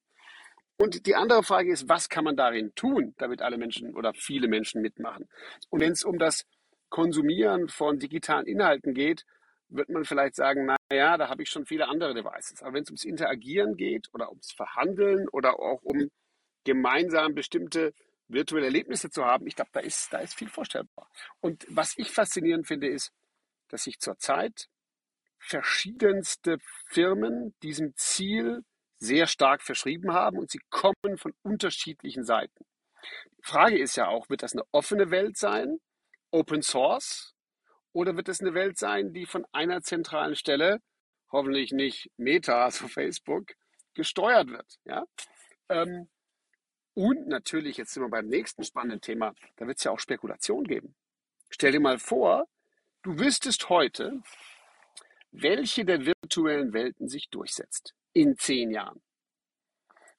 Und 0.78 1.06
die 1.06 1.14
andere 1.14 1.42
Frage 1.42 1.72
ist, 1.72 1.88
was 1.88 2.08
kann 2.08 2.24
man 2.24 2.36
darin 2.36 2.74
tun, 2.74 3.14
damit 3.16 3.40
alle 3.40 3.56
Menschen 3.56 3.94
oder 3.94 4.12
viele 4.12 4.48
Menschen 4.48 4.82
mitmachen? 4.82 5.26
Und 5.70 5.80
wenn 5.80 5.92
es 5.92 6.04
um 6.04 6.18
das 6.18 6.44
Konsumieren 6.90 7.68
von 7.68 7.98
digitalen 7.98 8.46
Inhalten 8.46 8.92
geht, 8.92 9.24
wird 9.68 9.88
man 9.88 10.04
vielleicht 10.04 10.36
sagen, 10.36 10.66
naja, 10.66 11.16
da 11.16 11.28
habe 11.28 11.42
ich 11.42 11.48
schon 11.48 11.66
viele 11.66 11.88
andere 11.88 12.14
Devices. 12.14 12.62
Aber 12.62 12.74
wenn 12.74 12.82
es 12.82 12.90
ums 12.90 13.04
Interagieren 13.04 13.76
geht 13.76 14.08
oder 14.12 14.28
ums 14.28 14.52
Verhandeln 14.52 15.28
oder 15.28 15.58
auch 15.58 15.82
um 15.82 16.10
gemeinsam 16.64 17.34
bestimmte 17.34 17.92
virtuelle 18.28 18.66
Erlebnisse 18.66 19.10
zu 19.10 19.24
haben, 19.24 19.46
ich 19.46 19.56
glaube, 19.56 19.70
da 19.72 19.80
ist, 19.80 20.12
da 20.12 20.18
ist 20.18 20.34
viel 20.34 20.48
vorstellbar. 20.48 21.08
Und 21.40 21.66
was 21.68 21.94
ich 21.96 22.10
faszinierend 22.10 22.66
finde, 22.66 22.88
ist, 22.88 23.12
dass 23.68 23.84
sich 23.84 23.98
zurzeit 23.98 24.68
verschiedenste 25.38 26.58
Firmen 26.88 27.54
diesem 27.62 27.94
Ziel 27.96 28.62
sehr 28.98 29.26
stark 29.26 29.62
verschrieben 29.62 30.12
haben 30.12 30.38
und 30.38 30.50
sie 30.50 30.60
kommen 30.70 31.18
von 31.18 31.32
unterschiedlichen 31.42 32.24
Seiten. 32.24 32.64
Die 33.38 33.42
Frage 33.42 33.78
ist 33.78 33.96
ja 33.96 34.08
auch, 34.08 34.28
wird 34.30 34.42
das 34.42 34.54
eine 34.54 34.64
offene 34.72 35.10
Welt 35.10 35.36
sein, 35.36 35.78
Open 36.30 36.62
Source, 36.62 37.34
oder 37.92 38.16
wird 38.16 38.28
es 38.28 38.40
eine 38.40 38.54
Welt 38.54 38.78
sein, 38.78 39.12
die 39.12 39.26
von 39.26 39.46
einer 39.52 39.82
zentralen 39.82 40.36
Stelle, 40.36 40.80
hoffentlich 41.30 41.72
nicht 41.72 42.10
Meta, 42.16 42.64
also 42.64 42.88
Facebook, 42.88 43.52
gesteuert 43.94 44.48
wird? 44.48 44.78
Ja? 44.84 45.04
Ähm, 45.68 46.08
und 46.94 47.28
natürlich, 47.28 47.76
jetzt 47.76 47.92
sind 47.92 48.02
wir 48.02 48.08
beim 48.08 48.26
nächsten 48.26 48.64
spannenden 48.64 49.00
Thema, 49.00 49.34
da 49.56 49.66
wird 49.66 49.78
es 49.78 49.84
ja 49.84 49.90
auch 49.90 49.98
Spekulation 49.98 50.64
geben. 50.64 50.96
Stell 51.50 51.72
dir 51.72 51.80
mal 51.80 51.98
vor, 51.98 52.46
du 53.06 53.20
wüsstest 53.20 53.68
heute, 53.68 54.20
welche 55.30 55.84
der 55.84 56.04
virtuellen 56.04 56.72
Welten 56.72 57.08
sich 57.08 57.30
durchsetzt 57.30 57.94
in 58.12 58.36
zehn 58.36 58.72
Jahren. 58.72 59.00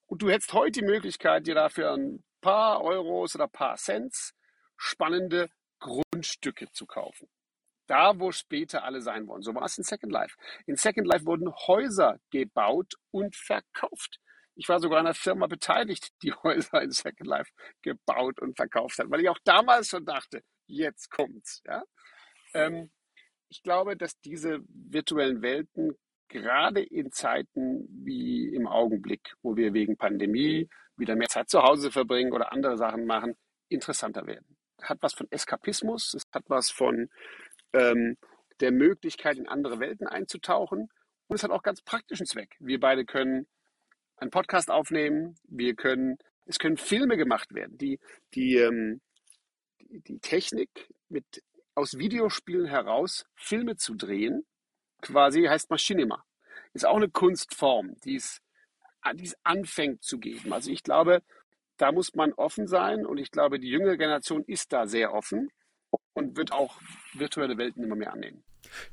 Und 0.06 0.22
du 0.22 0.30
hättest 0.30 0.54
heute 0.54 0.80
die 0.80 0.86
Möglichkeit, 0.86 1.48
dir 1.48 1.56
dafür 1.56 1.92
ein 1.92 2.24
paar 2.40 2.82
Euros 2.82 3.36
oder 3.36 3.46
ein 3.46 3.52
paar 3.52 3.76
Cents 3.76 4.34
spannende 4.78 5.50
Grundstücke 5.80 6.72
zu 6.72 6.86
kaufen. 6.86 7.28
Da, 7.88 8.18
wo 8.20 8.32
später 8.32 8.86
alle 8.86 9.02
sein 9.02 9.28
wollen. 9.28 9.42
So 9.42 9.54
war 9.54 9.64
es 9.64 9.78
in 9.78 9.84
Second 9.84 10.14
Life. 10.14 10.38
In 10.66 10.78
Second 10.78 11.08
Life 11.08 11.26
wurden 11.26 11.54
Häuser 11.68 12.20
gebaut 12.32 12.94
und 13.12 13.36
verkauft. 13.36 14.20
Ich 14.56 14.70
war 14.70 14.80
sogar 14.80 15.00
an 15.00 15.08
einer 15.08 15.14
Firma 15.14 15.48
beteiligt, 15.48 16.14
die 16.22 16.32
Häuser 16.44 16.82
in 16.82 16.92
Second 16.92 17.28
Life 17.28 17.52
gebaut 17.82 18.40
und 18.40 18.56
verkauft 18.56 18.98
hat, 19.00 19.10
weil 19.10 19.20
ich 19.20 19.30
auch 19.30 19.40
damals 19.44 19.90
schon 19.90 20.06
dachte, 20.06 20.42
jetzt 20.68 21.10
kommt's. 21.10 21.62
Ja? 21.66 21.84
Ähm, 22.54 22.90
ich 23.50 23.64
glaube, 23.64 23.96
dass 23.96 24.20
diese 24.20 24.60
virtuellen 24.68 25.42
Welten 25.42 25.96
gerade 26.28 26.82
in 26.82 27.12
Zeiten 27.12 27.88
wie 27.90 28.54
im 28.54 28.68
Augenblick, 28.68 29.34
wo 29.42 29.56
wir 29.56 29.74
wegen 29.74 29.98
Pandemie 29.98 30.70
wieder 30.98 31.16
mehr 31.16 31.30
Zeit 31.30 31.50
zu 31.50 31.64
Hause 31.64 31.92
verbringen 31.92 32.34
oder 32.34 32.52
andere 32.52 32.78
Sachen 32.78 33.06
machen, 33.06 33.36
interessanter 33.70 34.28
werden. 34.28 34.58
Hat 34.82 34.98
was 35.02 35.14
von 35.14 35.28
Eskapismus, 35.32 36.14
es 36.14 36.24
hat 36.34 36.44
was 36.48 36.70
von 36.70 37.10
ähm, 37.74 38.18
der 38.60 38.72
Möglichkeit, 38.72 39.38
in 39.38 39.48
andere 39.48 39.80
Welten 39.80 40.08
einzutauchen 40.08 40.90
und 41.28 41.36
es 41.36 41.44
hat 41.44 41.52
auch 41.52 41.64
ganz 41.64 41.82
praktischen 41.82 42.26
Zweck. 42.26 42.56
Wir 42.60 42.80
beide 42.80 43.06
können 43.06 43.48
einen 44.18 44.32
Podcast 44.32 44.70
aufnehmen, 44.70 45.36
wir 45.48 45.76
können, 45.76 46.18
es 46.46 46.60
können 46.60 46.78
Filme 46.78 47.18
gemacht 47.18 47.54
werden. 47.54 47.78
Die, 47.78 48.00
die, 48.34 48.56
ähm, 48.56 49.02
die, 49.80 50.02
die 50.02 50.20
Technik, 50.20 50.90
mit, 51.10 51.44
aus 51.78 52.00
Videospielen 52.00 52.66
heraus 52.66 53.28
Filme 53.36 53.76
zu 53.76 53.94
drehen, 53.94 54.48
quasi 55.02 55.44
heißt 55.44 55.70
Machinima. 55.70 56.24
Ist 56.74 56.88
auch 56.88 56.96
eine 56.96 57.08
Kunstform, 57.08 57.96
die 58.04 58.16
es, 58.16 58.42
die 59.14 59.26
es 59.26 59.38
anfängt 59.44 60.04
zu 60.04 60.18
geben. 60.18 60.54
Also 60.54 60.72
ich 60.72 60.82
glaube, 60.82 61.22
da 61.78 61.92
muss 61.92 62.16
man 62.16 62.34
offen 62.34 62.68
sein 62.68 63.06
und 63.06 63.20
ich 63.20 63.30
glaube, 63.30 63.60
die 63.60 63.70
jüngere 63.70 63.96
Generation 63.96 64.44
ist 64.46 64.74
da 64.74 64.88
sehr 64.88 65.14
offen 65.14 65.52
und 66.14 66.36
wird 66.36 66.52
auch 66.52 66.82
virtuelle 67.14 67.60
Welten 67.60 67.84
immer 67.84 67.96
mehr 67.96 68.12
annehmen. 68.12 68.44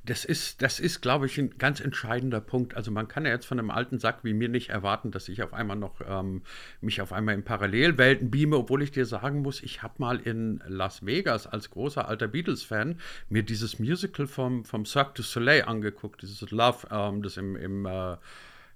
Das 0.05 0.25
ist, 0.25 0.63
das 0.63 0.81
ist, 0.81 1.01
glaube 1.01 1.27
ich, 1.27 1.39
ein 1.39 1.59
ganz 1.59 1.81
entscheidender 1.81 2.41
Punkt. 2.41 2.77
Also 2.77 2.91
man 2.91 3.09
kann 3.09 3.25
ja 3.25 3.33
jetzt 3.33 3.47
von 3.47 3.59
einem 3.59 3.71
alten 3.71 3.99
Sack 3.99 4.21
wie 4.23 4.33
mir 4.33 4.49
nicht 4.49 4.71
erwarten, 4.71 5.11
dass 5.11 5.29
ich 5.29 5.43
auf 5.43 5.53
einmal 5.53 5.77
noch 5.77 6.01
ähm, 6.07 6.43
mich 6.81 7.01
auf 7.01 7.13
einmal 7.13 7.35
in 7.35 7.45
Parallelwelten 7.45 8.31
beame, 8.31 8.57
obwohl 8.57 8.83
ich 8.83 8.91
dir 8.91 9.07
sagen 9.07 9.43
muss, 9.43 9.63
ich 9.63 9.83
habe 9.83 9.95
mal 9.99 10.19
in 10.19 10.63
Las 10.67 11.05
Vegas 11.05 11.47
als 11.47 11.71
großer 11.71 12.09
alter 12.09 12.29
Beatles-Fan 12.29 13.01
mir 13.29 13.43
dieses 13.43 13.79
Musical 13.79 14.27
vom, 14.27 14.65
vom 14.65 14.85
Cirque 14.87 15.15
du 15.15 15.23
Soleil 15.23 15.65
angeguckt, 15.65 16.23
dieses 16.23 16.51
Love, 16.51 16.87
ähm, 16.91 17.23
das 17.23 17.37
im, 17.37 17.57
im 17.57 17.87
äh, 17.87 18.17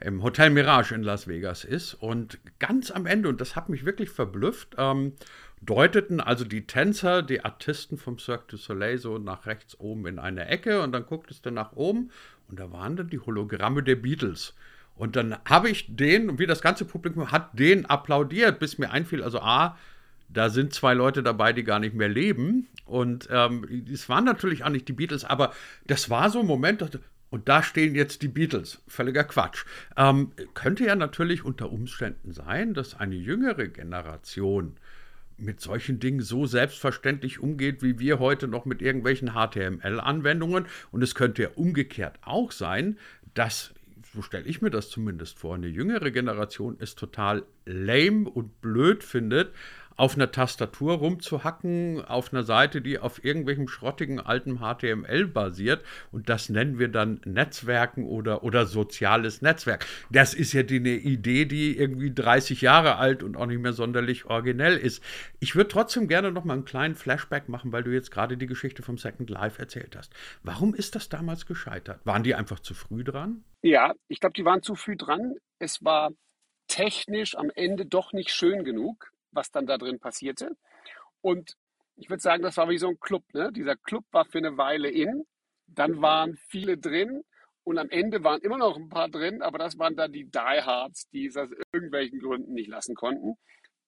im 0.00 0.22
Hotel 0.22 0.50
Mirage 0.50 0.94
in 0.94 1.02
Las 1.02 1.26
Vegas 1.26 1.64
ist. 1.64 1.94
Und 1.94 2.38
ganz 2.58 2.90
am 2.90 3.06
Ende, 3.06 3.28
und 3.28 3.40
das 3.40 3.56
hat 3.56 3.68
mich 3.68 3.84
wirklich 3.84 4.10
verblüfft, 4.10 4.76
ähm, 4.78 5.14
deuteten 5.60 6.20
also 6.20 6.44
die 6.44 6.66
Tänzer, 6.66 7.22
die 7.22 7.44
Artisten 7.44 7.98
vom 7.98 8.18
Cirque 8.18 8.46
du 8.48 8.56
Soleil 8.56 8.98
so 8.98 9.18
nach 9.18 9.46
rechts 9.46 9.78
oben 9.78 10.06
in 10.06 10.18
eine 10.18 10.46
Ecke 10.46 10.82
und 10.82 10.92
dann 10.92 11.06
gucktest 11.06 11.46
du 11.46 11.50
nach 11.50 11.72
oben 11.72 12.10
und 12.48 12.58
da 12.58 12.72
waren 12.72 12.96
dann 12.96 13.10
die 13.10 13.20
Hologramme 13.20 13.82
der 13.82 13.96
Beatles. 13.96 14.54
Und 14.96 15.14
dann 15.14 15.36
habe 15.44 15.70
ich 15.70 15.86
den, 15.88 16.28
und 16.28 16.38
wie 16.38 16.46
das 16.46 16.60
ganze 16.60 16.84
Publikum 16.84 17.30
hat 17.30 17.56
den 17.56 17.86
applaudiert, 17.86 18.58
bis 18.58 18.78
mir 18.78 18.90
einfiel, 18.90 19.22
also 19.22 19.40
A, 19.40 19.78
da 20.28 20.50
sind 20.50 20.74
zwei 20.74 20.92
Leute 20.92 21.22
dabei, 21.22 21.52
die 21.52 21.62
gar 21.62 21.78
nicht 21.78 21.94
mehr 21.94 22.08
leben. 22.08 22.66
Und 22.84 23.28
ähm, 23.30 23.86
es 23.90 24.08
waren 24.08 24.24
natürlich 24.24 24.64
auch 24.64 24.70
nicht 24.70 24.88
die 24.88 24.92
Beatles, 24.92 25.24
aber 25.24 25.52
das 25.86 26.10
war 26.10 26.30
so 26.30 26.40
ein 26.40 26.46
Moment, 26.46 27.00
und 27.30 27.48
da 27.48 27.62
stehen 27.62 27.94
jetzt 27.94 28.22
die 28.22 28.28
Beatles. 28.28 28.82
Völliger 28.88 29.24
Quatsch. 29.24 29.64
Ähm, 29.96 30.32
könnte 30.54 30.84
ja 30.84 30.96
natürlich 30.96 31.44
unter 31.44 31.70
Umständen 31.70 32.32
sein, 32.32 32.74
dass 32.74 32.98
eine 32.98 33.14
jüngere 33.14 33.68
Generation 33.68 34.76
mit 35.38 35.60
solchen 35.60 36.00
Dingen 36.00 36.20
so 36.20 36.46
selbstverständlich 36.46 37.40
umgeht, 37.40 37.82
wie 37.82 37.98
wir 37.98 38.18
heute 38.18 38.48
noch 38.48 38.64
mit 38.64 38.82
irgendwelchen 38.82 39.32
HTML-Anwendungen. 39.32 40.66
Und 40.90 41.02
es 41.02 41.14
könnte 41.14 41.42
ja 41.42 41.48
umgekehrt 41.54 42.18
auch 42.22 42.52
sein, 42.52 42.98
dass, 43.34 43.72
so 44.12 44.22
stelle 44.22 44.46
ich 44.46 44.60
mir 44.60 44.70
das 44.70 44.90
zumindest 44.90 45.38
vor, 45.38 45.54
eine 45.54 45.68
jüngere 45.68 46.10
Generation 46.10 46.76
es 46.80 46.94
total 46.94 47.44
lame 47.64 48.28
und 48.28 48.60
blöd 48.60 49.04
findet, 49.04 49.52
auf 49.98 50.14
einer 50.14 50.30
Tastatur 50.30 50.94
rumzuhacken, 50.94 52.04
auf 52.04 52.32
einer 52.32 52.44
Seite, 52.44 52.80
die 52.80 53.00
auf 53.00 53.24
irgendwelchem 53.24 53.66
schrottigen 53.66 54.20
alten 54.20 54.60
HTML 54.60 55.26
basiert. 55.26 55.84
Und 56.12 56.28
das 56.28 56.48
nennen 56.48 56.78
wir 56.78 56.86
dann 56.86 57.20
Netzwerken 57.24 58.06
oder, 58.06 58.44
oder 58.44 58.64
soziales 58.64 59.42
Netzwerk. 59.42 59.84
Das 60.08 60.34
ist 60.34 60.52
ja 60.52 60.62
die, 60.62 60.76
eine 60.76 60.90
Idee, 60.90 61.46
die 61.46 61.76
irgendwie 61.76 62.14
30 62.14 62.60
Jahre 62.62 62.96
alt 62.96 63.24
und 63.24 63.36
auch 63.36 63.46
nicht 63.46 63.60
mehr 63.60 63.72
sonderlich 63.72 64.26
originell 64.26 64.76
ist. 64.76 65.02
Ich 65.40 65.56
würde 65.56 65.68
trotzdem 65.68 66.06
gerne 66.06 66.30
noch 66.30 66.44
mal 66.44 66.54
einen 66.54 66.64
kleinen 66.64 66.94
Flashback 66.94 67.48
machen, 67.48 67.72
weil 67.72 67.82
du 67.82 67.90
jetzt 67.90 68.12
gerade 68.12 68.36
die 68.36 68.46
Geschichte 68.46 68.84
vom 68.84 68.98
Second 68.98 69.28
Life 69.30 69.60
erzählt 69.60 69.96
hast. 69.96 70.14
Warum 70.44 70.74
ist 70.74 70.94
das 70.94 71.08
damals 71.08 71.44
gescheitert? 71.44 72.00
Waren 72.04 72.22
die 72.22 72.36
einfach 72.36 72.60
zu 72.60 72.72
früh 72.72 73.02
dran? 73.02 73.42
Ja, 73.62 73.94
ich 74.06 74.20
glaube, 74.20 74.34
die 74.34 74.44
waren 74.44 74.62
zu 74.62 74.76
früh 74.76 74.96
dran. 74.96 75.34
Es 75.58 75.82
war 75.82 76.12
technisch 76.68 77.36
am 77.36 77.50
Ende 77.52 77.84
doch 77.84 78.12
nicht 78.12 78.30
schön 78.30 78.62
genug 78.62 79.10
was 79.32 79.50
dann 79.50 79.66
da 79.66 79.78
drin 79.78 79.98
passierte. 79.98 80.56
Und 81.20 81.54
ich 81.96 82.08
würde 82.08 82.22
sagen, 82.22 82.42
das 82.42 82.56
war 82.56 82.68
wie 82.68 82.78
so 82.78 82.88
ein 82.88 83.00
Club. 83.00 83.24
Ne? 83.34 83.50
Dieser 83.52 83.76
Club 83.76 84.04
war 84.12 84.24
für 84.24 84.38
eine 84.38 84.56
Weile 84.56 84.88
in, 84.90 85.24
dann 85.66 86.00
waren 86.00 86.36
viele 86.48 86.78
drin 86.78 87.22
und 87.64 87.78
am 87.78 87.90
Ende 87.90 88.24
waren 88.24 88.40
immer 88.40 88.56
noch 88.56 88.76
ein 88.76 88.88
paar 88.88 89.08
drin, 89.08 89.42
aber 89.42 89.58
das 89.58 89.78
waren 89.78 89.96
dann 89.96 90.12
die 90.12 90.30
Diehards, 90.30 91.08
die 91.10 91.26
es 91.26 91.36
aus 91.36 91.50
irgendwelchen 91.72 92.20
Gründen 92.20 92.54
nicht 92.54 92.68
lassen 92.68 92.94
konnten. 92.94 93.34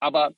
Aber 0.00 0.32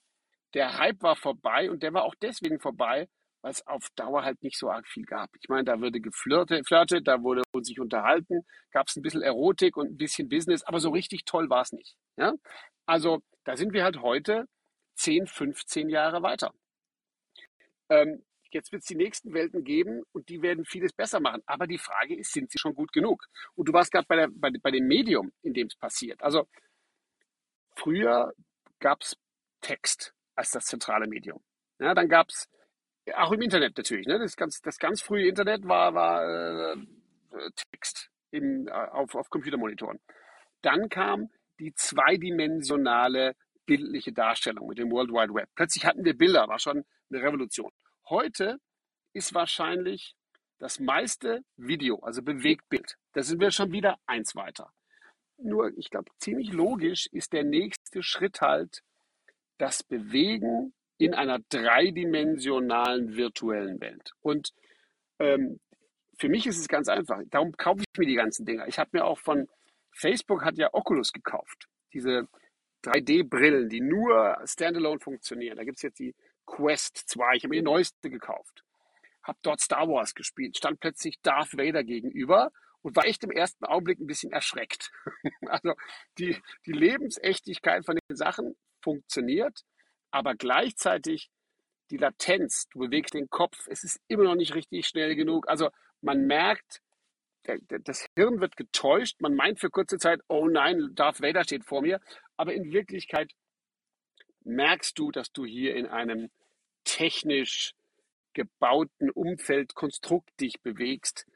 der 0.55 0.79
Hype 0.79 1.03
war 1.03 1.17
vorbei 1.17 1.71
und 1.71 1.83
der 1.83 1.93
war 1.95 2.05
auch 2.05 2.15
deswegen 2.21 2.61
vorbei, 2.61 3.09
weil 3.41 3.51
es 3.51 3.67
auf 3.67 3.89
Dauer 3.97 4.23
halt 4.23 4.43
nicht 4.43 4.59
so 4.59 4.71
arg 4.71 4.87
viel 4.87 5.05
gab. 5.05 5.31
Ich 5.41 5.49
meine, 5.49 5.65
da 5.65 5.81
wurde 5.81 6.01
geflirtet, 6.01 6.69
flirtet, 6.69 7.09
da 7.09 7.23
wurde 7.23 7.43
sich 7.63 7.81
unterhalten, 7.81 8.43
gab 8.71 8.89
es 8.89 8.97
ein 8.97 9.03
bisschen 9.03 9.23
Erotik 9.23 9.77
und 9.77 9.93
ein 9.93 9.97
bisschen 9.97 10.29
Business, 10.29 10.63
aber 10.63 10.79
so 10.79 10.91
richtig 10.91 11.25
toll 11.25 11.51
war 11.51 11.63
es 11.63 11.73
nicht. 11.73 11.97
Ja? 12.17 12.35
Also 12.87 13.23
da 13.45 13.57
sind 13.57 13.73
wir 13.73 13.83
halt 13.83 14.01
heute 14.03 14.47
10, 14.95 15.27
15 15.27 15.89
Jahre 15.89 16.23
weiter. 16.23 16.53
Ähm, 17.89 18.25
jetzt 18.51 18.73
wird 18.73 18.83
es 18.83 18.89
die 18.89 18.97
nächsten 18.97 19.33
Welten 19.33 19.65
geben 19.65 20.03
und 20.13 20.29
die 20.29 20.43
werden 20.43 20.65
vieles 20.65 20.93
besser 20.93 21.21
machen. 21.21 21.43
Aber 21.47 21.67
die 21.67 21.79
Frage 21.79 22.17
ist, 22.17 22.33
sind 22.33 22.51
sie 22.51 22.59
schon 22.59 22.75
gut 22.75 22.93
genug? 22.93 23.27
Und 23.55 23.69
du 23.69 23.73
warst 23.73 23.93
gerade 23.93 24.07
bei, 24.07 24.27
bei, 24.31 24.51
bei 24.63 24.71
dem 24.71 24.87
Medium, 24.87 25.33
in 25.43 25.55
dem 25.55 25.67
es 25.67 25.77
passiert. 25.77 26.23
Also 26.23 26.47
früher 27.77 28.33
gab 28.79 29.03
es 29.03 29.17
Text 29.61 30.15
als 30.35 30.51
das 30.51 30.65
zentrale 30.67 31.07
Medium. 31.07 31.43
Ja, 31.79 31.95
dann 31.95 32.09
gab 32.09 32.29
es 32.29 32.49
auch 33.15 33.33
im 33.33 33.43
Internet 33.43 33.77
natürlich. 33.77 34.07
Ne? 34.07 34.19
Das, 34.19 34.37
ganz, 34.37 34.61
das 34.61 34.79
ganz 34.79 35.03
frühe 35.03 35.27
Internet 35.27 35.67
war, 35.67 35.95
war 35.95 36.75
äh, 36.75 36.77
Text 37.71 38.11
im, 38.31 38.69
äh, 38.69 38.71
auf, 38.71 39.15
auf 39.15 39.31
Computermonitoren. 39.31 40.01
Dann 40.63 40.89
kam 40.89 41.31
die 41.59 41.75
zweidimensionale 41.75 43.35
bildliche 43.73 44.12
Darstellung 44.12 44.69
mit 44.69 44.76
dem 44.76 44.91
World 44.91 45.11
Wide 45.11 45.33
Web. 45.33 45.49
Plötzlich 45.55 45.87
hatten 45.87 46.05
wir 46.05 46.14
Bilder, 46.14 46.47
war 46.47 46.59
schon 46.59 46.85
eine 47.11 47.23
Revolution. 47.23 47.73
Heute 48.07 48.59
ist 49.14 49.33
wahrscheinlich 49.33 50.14
das 50.59 50.79
meiste 50.79 51.43
Video, 51.57 51.99
also 52.00 52.21
Bewegtbild. 52.23 52.97
Da 53.14 53.23
sind 53.23 53.41
wir 53.41 53.50
schon 53.50 53.73
wieder 53.73 53.97
eins 54.07 54.37
weiter. 54.37 54.71
Nur, 55.38 55.73
ich 55.79 55.88
glaube, 55.88 56.11
ziemlich 56.19 56.52
logisch 56.52 57.07
ist 57.12 57.33
der 57.33 57.45
nächste 57.45 58.02
Schritt 58.02 58.43
halt 58.43 58.83
das 59.57 59.83
Bewegen 59.83 60.75
in 60.99 61.14
einer 61.14 61.38
dreidimensionalen 61.49 63.17
virtuellen 63.17 63.81
Welt. 63.81 64.12
Und 64.21 64.52
ähm, 65.19 65.61
für 66.19 66.29
mich 66.29 66.47
ist 66.47 66.59
es 66.59 66.69
ganz 66.69 66.88
einfach. 66.88 67.23
Darum 67.31 67.52
kaufe 67.52 67.81
ich 67.81 67.99
mir 67.99 68.07
die 68.07 68.17
ganzen 68.17 68.45
Dinger. 68.45 68.69
Ich 68.69 68.79
habe 68.79 68.91
mir 68.93 69.07
auch 69.07 69.19
von 69.19 69.49
Facebook 69.93 70.45
hat 70.45 70.59
ja 70.59 70.69
Oculus 70.75 71.12
gekauft. 71.12 71.69
Diese 71.95 72.29
3D-Brillen, 72.85 73.69
die 73.69 73.81
nur 73.81 74.39
standalone 74.45 75.01
funktionieren. 75.01 75.57
Da 75.57 75.65
gibt 75.65 75.79
es 75.79 75.83
jetzt 75.83 75.99
die 75.99 76.15
Quest 76.47 76.97
2. 77.09 77.37
Ich 77.37 77.45
habe 77.45 77.51
mir 77.51 77.61
die 77.61 77.65
neueste 77.65 78.11
gekauft. 78.11 78.65
Habe 79.23 79.39
dort 79.43 79.61
Star 79.61 79.89
Wars 79.89 80.15
gespielt. 80.15 80.57
Stand 80.57 80.81
plötzlich 80.81 81.21
Darth 81.23 81.57
Vader 81.57 81.85
gegenüber 81.85 82.51
und 82.83 82.97
war 82.97 83.07
echt 83.07 83.23
im 83.23 83.31
ersten 83.31 83.65
Augenblick 83.65 84.01
ein 84.01 84.07
bisschen 84.07 84.33
erschreckt. 84.33 84.91
also 85.47 85.75
die, 86.19 86.37
die 86.67 86.73
Lebensechtlichkeit 86.73 87.85
von 87.85 87.97
den 87.97 88.17
Sachen 88.17 88.57
funktioniert 88.81 89.65
aber 90.12 90.35
gleichzeitig 90.35 91.31
die 91.91 91.97
Latenz, 91.97 92.69
du 92.69 92.79
bewegst 92.79 93.15
den 93.15 93.29
Kopf, 93.29 93.67
es 93.69 93.83
ist 93.83 94.01
immer 94.07 94.25
noch 94.25 94.37
nicht 94.37 94.55
richtig 94.55 94.87
schnell 94.87 95.17
genug. 95.17 95.49
Also 95.49 95.71
man 96.01 96.27
merkt, 96.27 96.81
das 97.85 98.07
Hirn 98.15 98.41
wird 98.41 98.57
getäuscht, 98.57 99.21
man 99.21 99.35
meint 99.35 99.61
für 99.61 99.71
kurze 99.71 99.99
Zeit, 99.99 100.21
oh 100.29 100.49
nein, 100.49 100.91
Darth 100.95 101.21
Vader 101.21 101.45
steht 101.45 101.65
vor 101.65 101.83
mir, 101.83 102.01
aber 102.37 102.55
in 102.55 102.73
Wirklichkeit 102.73 103.33
merkst 104.45 104.99
du, 104.99 105.11
dass 105.11 105.33
du 105.33 105.45
hier 105.45 105.75
in 105.75 105.87
einem 105.87 106.31
technisch 106.85 107.75
gebauten 108.33 109.11
Umfeld, 109.11 109.75
Konstrukt 109.75 110.31
dich 110.41 110.61
bewegst 110.63 111.27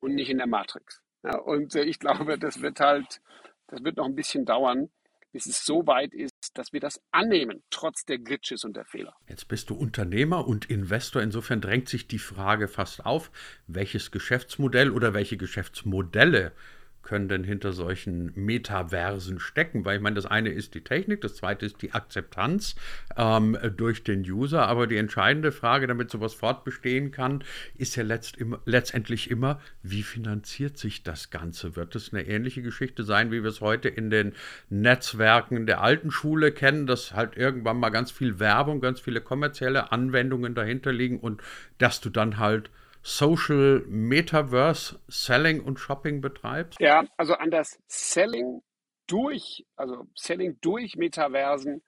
und 0.00 0.14
nicht 0.14 0.30
in 0.30 0.38
der 0.38 0.46
Matrix. 0.46 1.02
Ja, 1.22 1.38
und 1.38 1.74
äh, 1.74 1.84
ich 1.84 1.98
glaube, 2.00 2.38
das 2.38 2.60
wird 2.60 2.80
halt, 2.80 3.20
das 3.68 3.82
wird 3.84 3.96
noch 3.96 4.06
ein 4.06 4.14
bisschen 4.14 4.44
dauern, 4.44 4.90
bis 5.32 5.46
es 5.46 5.64
so 5.64 5.86
weit 5.86 6.12
ist, 6.12 6.31
dass 6.54 6.72
wir 6.72 6.80
das 6.80 7.00
annehmen, 7.10 7.62
trotz 7.70 8.04
der 8.04 8.18
Glitches 8.18 8.64
und 8.64 8.76
der 8.76 8.84
Fehler. 8.84 9.14
Jetzt 9.28 9.48
bist 9.48 9.70
du 9.70 9.74
Unternehmer 9.74 10.46
und 10.46 10.70
Investor. 10.70 11.22
Insofern 11.22 11.60
drängt 11.60 11.88
sich 11.88 12.08
die 12.08 12.18
Frage 12.18 12.68
fast 12.68 13.04
auf, 13.04 13.30
welches 13.66 14.10
Geschäftsmodell 14.10 14.90
oder 14.90 15.14
welche 15.14 15.36
Geschäftsmodelle 15.36 16.52
können 17.02 17.28
denn 17.28 17.44
hinter 17.44 17.72
solchen 17.72 18.32
Metaversen 18.34 19.40
stecken? 19.40 19.84
Weil 19.84 19.96
ich 19.96 20.02
meine, 20.02 20.16
das 20.16 20.26
eine 20.26 20.50
ist 20.50 20.74
die 20.74 20.82
Technik, 20.82 21.20
das 21.20 21.36
zweite 21.36 21.66
ist 21.66 21.82
die 21.82 21.92
Akzeptanz 21.92 22.76
ähm, 23.16 23.56
durch 23.76 24.04
den 24.04 24.22
User. 24.22 24.66
Aber 24.68 24.86
die 24.86 24.96
entscheidende 24.96 25.52
Frage, 25.52 25.86
damit 25.86 26.10
sowas 26.10 26.34
fortbestehen 26.34 27.10
kann, 27.10 27.44
ist 27.76 27.96
ja 27.96 28.02
letzt 28.02 28.36
immer, 28.36 28.60
letztendlich 28.64 29.30
immer, 29.30 29.60
wie 29.82 30.02
finanziert 30.02 30.78
sich 30.78 31.02
das 31.02 31.30
Ganze? 31.30 31.76
Wird 31.76 31.94
es 31.96 32.12
eine 32.12 32.26
ähnliche 32.26 32.62
Geschichte 32.62 33.02
sein, 33.02 33.30
wie 33.30 33.42
wir 33.42 33.50
es 33.50 33.60
heute 33.60 33.88
in 33.88 34.10
den 34.10 34.32
Netzwerken 34.70 35.66
der 35.66 35.80
alten 35.80 36.10
Schule 36.10 36.52
kennen, 36.52 36.86
dass 36.86 37.12
halt 37.14 37.36
irgendwann 37.36 37.78
mal 37.78 37.90
ganz 37.90 38.10
viel 38.10 38.38
Werbung, 38.38 38.80
ganz 38.80 39.00
viele 39.00 39.20
kommerzielle 39.20 39.92
Anwendungen 39.92 40.54
dahinter 40.54 40.92
liegen 40.92 41.18
und 41.18 41.42
dass 41.78 42.00
du 42.00 42.10
dann 42.10 42.38
halt 42.38 42.70
Social 43.02 43.84
Metaverse 43.86 45.00
Selling 45.08 45.60
und 45.60 45.78
Shopping 45.78 46.20
betreibst? 46.20 46.80
Ja, 46.80 47.04
also 47.16 47.34
an 47.34 47.50
das 47.50 47.78
Selling 47.86 48.62
durch, 49.06 49.66
also 49.76 50.06
Selling 50.14 50.58
durch 50.60 50.96
Metaversen 50.96 51.82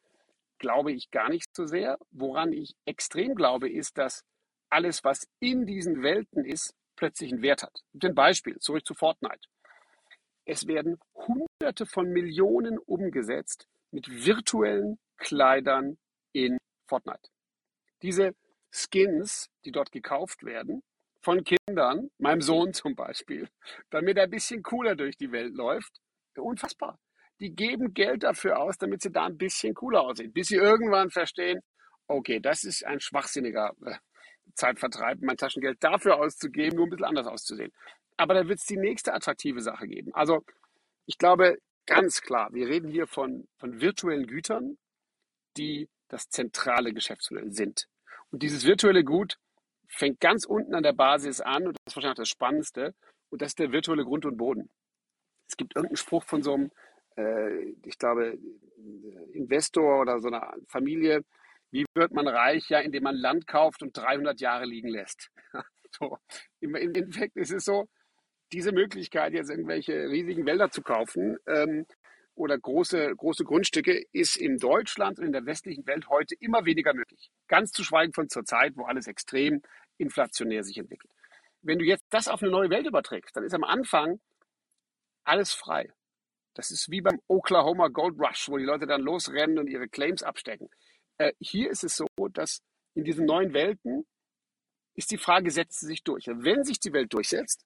glaube 0.58 0.92
ich 0.92 1.10
gar 1.10 1.28
nicht 1.28 1.54
so 1.54 1.66
sehr. 1.66 1.98
Woran 2.10 2.52
ich 2.52 2.74
extrem 2.84 3.34
glaube, 3.34 3.70
ist, 3.70 3.98
dass 3.98 4.24
alles, 4.70 5.04
was 5.04 5.28
in 5.40 5.66
diesen 5.66 6.02
Welten 6.02 6.44
ist, 6.44 6.74
plötzlich 6.96 7.32
einen 7.32 7.42
Wert 7.42 7.62
hat. 7.62 7.80
Ein 8.02 8.14
Beispiel, 8.14 8.58
zurück 8.58 8.84
zu 8.84 8.94
Fortnite. 8.94 9.48
Es 10.44 10.66
werden 10.66 10.98
Hunderte 11.14 11.86
von 11.86 12.10
Millionen 12.10 12.78
umgesetzt 12.78 13.66
mit 13.90 14.08
virtuellen 14.08 14.98
Kleidern 15.16 15.96
in 16.32 16.58
Fortnite. 16.86 17.30
Diese 18.02 18.34
Skins, 18.70 19.48
die 19.64 19.70
dort 19.70 19.92
gekauft 19.92 20.44
werden, 20.44 20.82
von 21.24 21.42
Kindern, 21.42 22.10
meinem 22.18 22.42
Sohn 22.42 22.72
zum 22.72 22.94
Beispiel, 22.94 23.48
damit 23.90 24.16
er 24.18 24.24
ein 24.24 24.30
bisschen 24.30 24.62
cooler 24.62 24.94
durch 24.94 25.16
die 25.16 25.32
Welt 25.32 25.54
läuft. 25.54 25.92
Unfassbar. 26.36 26.98
Die 27.40 27.54
geben 27.54 27.94
Geld 27.94 28.22
dafür 28.22 28.60
aus, 28.60 28.76
damit 28.78 29.02
sie 29.02 29.10
da 29.10 29.26
ein 29.26 29.36
bisschen 29.36 29.74
cooler 29.74 30.02
aussehen, 30.02 30.32
bis 30.32 30.48
sie 30.48 30.56
irgendwann 30.56 31.10
verstehen, 31.10 31.60
okay, 32.06 32.40
das 32.40 32.64
ist 32.64 32.84
ein 32.84 33.00
schwachsinniger 33.00 33.72
äh, 33.84 33.96
Zeitvertreib, 34.54 35.20
mein 35.22 35.36
Taschengeld 35.36 35.82
dafür 35.82 36.16
auszugeben, 36.16 36.76
nur 36.76 36.86
ein 36.86 36.90
bisschen 36.90 37.06
anders 37.06 37.26
auszusehen. 37.26 37.72
Aber 38.16 38.34
da 38.34 38.46
wird 38.46 38.60
es 38.60 38.66
die 38.66 38.76
nächste 38.76 39.14
attraktive 39.14 39.60
Sache 39.60 39.88
geben. 39.88 40.14
Also 40.14 40.44
ich 41.06 41.18
glaube 41.18 41.58
ganz 41.86 42.20
klar, 42.20 42.52
wir 42.52 42.68
reden 42.68 42.88
hier 42.88 43.06
von, 43.06 43.48
von 43.56 43.80
virtuellen 43.80 44.26
Gütern, 44.26 44.78
die 45.56 45.88
das 46.08 46.28
zentrale 46.28 46.92
Geschäftsmodell 46.92 47.52
sind. 47.52 47.88
Und 48.30 48.42
dieses 48.42 48.64
virtuelle 48.64 49.04
Gut 49.04 49.38
fängt 49.88 50.20
ganz 50.20 50.44
unten 50.44 50.74
an 50.74 50.82
der 50.82 50.92
Basis 50.92 51.40
an 51.40 51.66
und 51.66 51.76
das 51.76 51.92
ist 51.92 51.96
wahrscheinlich 51.96 52.18
das 52.18 52.28
Spannendste 52.28 52.94
und 53.30 53.42
das 53.42 53.50
ist 53.50 53.58
der 53.58 53.72
virtuelle 53.72 54.04
Grund 54.04 54.26
und 54.26 54.36
Boden. 54.36 54.70
Es 55.48 55.56
gibt 55.56 55.76
irgendeinen 55.76 55.96
Spruch 55.96 56.24
von 56.24 56.42
so 56.42 56.54
einem, 56.54 56.70
äh, 57.16 57.74
ich 57.84 57.98
glaube, 57.98 58.38
Investor 59.32 60.00
oder 60.00 60.20
so 60.20 60.28
einer 60.28 60.54
Familie, 60.68 61.22
wie 61.70 61.84
wird 61.94 62.12
man 62.12 62.28
reich? 62.28 62.68
Ja, 62.68 62.78
indem 62.80 63.02
man 63.02 63.16
Land 63.16 63.46
kauft 63.46 63.82
und 63.82 63.96
300 63.96 64.40
Jahre 64.40 64.64
liegen 64.64 64.88
lässt. 64.88 65.30
so. 65.90 66.18
Im, 66.60 66.76
Im 66.76 66.94
Endeffekt 66.94 67.36
ist 67.36 67.50
es 67.50 67.64
so, 67.64 67.88
diese 68.52 68.72
Möglichkeit, 68.72 69.32
jetzt 69.32 69.50
irgendwelche 69.50 70.08
riesigen 70.08 70.46
Wälder 70.46 70.70
zu 70.70 70.82
kaufen 70.82 71.36
ähm, 71.46 71.86
oder 72.34 72.58
große, 72.58 73.14
große 73.16 73.44
Grundstücke, 73.44 74.04
ist 74.12 74.36
in 74.36 74.58
Deutschland 74.58 75.18
und 75.18 75.26
in 75.26 75.32
der 75.32 75.46
westlichen 75.46 75.86
Welt 75.86 76.08
heute 76.08 76.34
immer 76.36 76.64
weniger 76.64 76.94
möglich. 76.94 77.30
Ganz 77.48 77.72
zu 77.72 77.84
schweigen 77.84 78.12
von 78.12 78.28
zur 78.28 78.44
Zeit, 78.44 78.76
wo 78.76 78.84
alles 78.84 79.06
extrem 79.06 79.62
inflationär 79.98 80.64
sich 80.64 80.78
entwickelt. 80.78 81.12
Wenn 81.62 81.78
du 81.78 81.84
jetzt 81.84 82.04
das 82.10 82.28
auf 82.28 82.42
eine 82.42 82.50
neue 82.50 82.70
Welt 82.70 82.86
überträgst, 82.86 83.36
dann 83.36 83.44
ist 83.44 83.54
am 83.54 83.64
Anfang 83.64 84.20
alles 85.24 85.52
frei. 85.52 85.92
Das 86.54 86.70
ist 86.70 86.90
wie 86.90 87.00
beim 87.00 87.20
Oklahoma 87.26 87.88
Gold 87.88 88.18
Rush, 88.18 88.48
wo 88.48 88.58
die 88.58 88.64
Leute 88.64 88.86
dann 88.86 89.00
losrennen 89.00 89.58
und 89.58 89.68
ihre 89.68 89.88
Claims 89.88 90.22
abstecken. 90.22 90.68
Äh, 91.18 91.32
hier 91.40 91.70
ist 91.70 91.84
es 91.84 91.96
so, 91.96 92.06
dass 92.32 92.62
in 92.94 93.04
diesen 93.04 93.26
neuen 93.26 93.52
Welten 93.52 94.06
ist 94.94 95.10
die 95.10 95.18
Frage, 95.18 95.50
setzt 95.50 95.80
sie 95.80 95.86
sich 95.86 96.04
durch? 96.04 96.26
Wenn 96.28 96.64
sich 96.64 96.78
die 96.78 96.92
Welt 96.92 97.12
durchsetzt, 97.12 97.64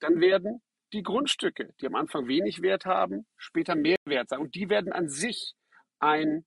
dann 0.00 0.20
werden 0.20 0.62
die 0.96 1.02
Grundstücke, 1.02 1.74
die 1.80 1.86
am 1.86 1.94
Anfang 1.94 2.26
wenig 2.26 2.62
Wert 2.62 2.86
haben, 2.86 3.26
später 3.36 3.74
mehr 3.74 3.96
Wert 4.06 4.30
sein. 4.30 4.40
Und 4.40 4.54
die 4.54 4.70
werden 4.70 4.92
an 4.92 5.08
sich 5.10 5.54
ein, 5.98 6.46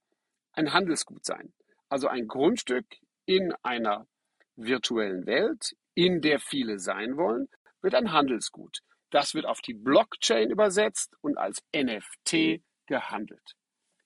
ein 0.54 0.74
Handelsgut 0.74 1.24
sein. 1.24 1.54
Also 1.88 2.08
ein 2.08 2.28
Grundstück 2.28 2.86
in 3.26 3.54
einer 3.62 4.08
virtuellen 4.56 5.28
Welt, 5.28 5.76
in 5.94 6.22
der 6.22 6.40
viele 6.40 6.80
sein 6.80 7.16
wollen, 7.16 7.48
wird 7.82 7.94
ein 7.94 8.12
Handelsgut. 8.12 8.80
Das 9.12 9.36
wird 9.36 9.46
auf 9.46 9.62
die 9.62 9.76
Blockchain 9.76 10.50
übersetzt 10.50 11.16
und 11.22 11.38
als 11.38 11.62
NFT 11.76 12.62
gehandelt. 12.88 13.54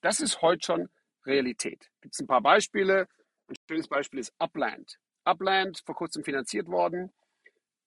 Das 0.01 0.19
ist 0.19 0.41
heute 0.41 0.65
schon 0.65 0.89
Realität. 1.25 1.89
Gibt 2.01 2.15
es 2.15 2.19
ein 2.19 2.27
paar 2.27 2.41
Beispiele. 2.41 3.07
Ein 3.47 3.55
schönes 3.69 3.87
Beispiel 3.87 4.19
ist 4.19 4.33
Upland. 4.39 4.97
Upland, 5.23 5.81
vor 5.85 5.95
kurzem 5.95 6.25
finanziert 6.25 6.67
worden. 6.67 7.13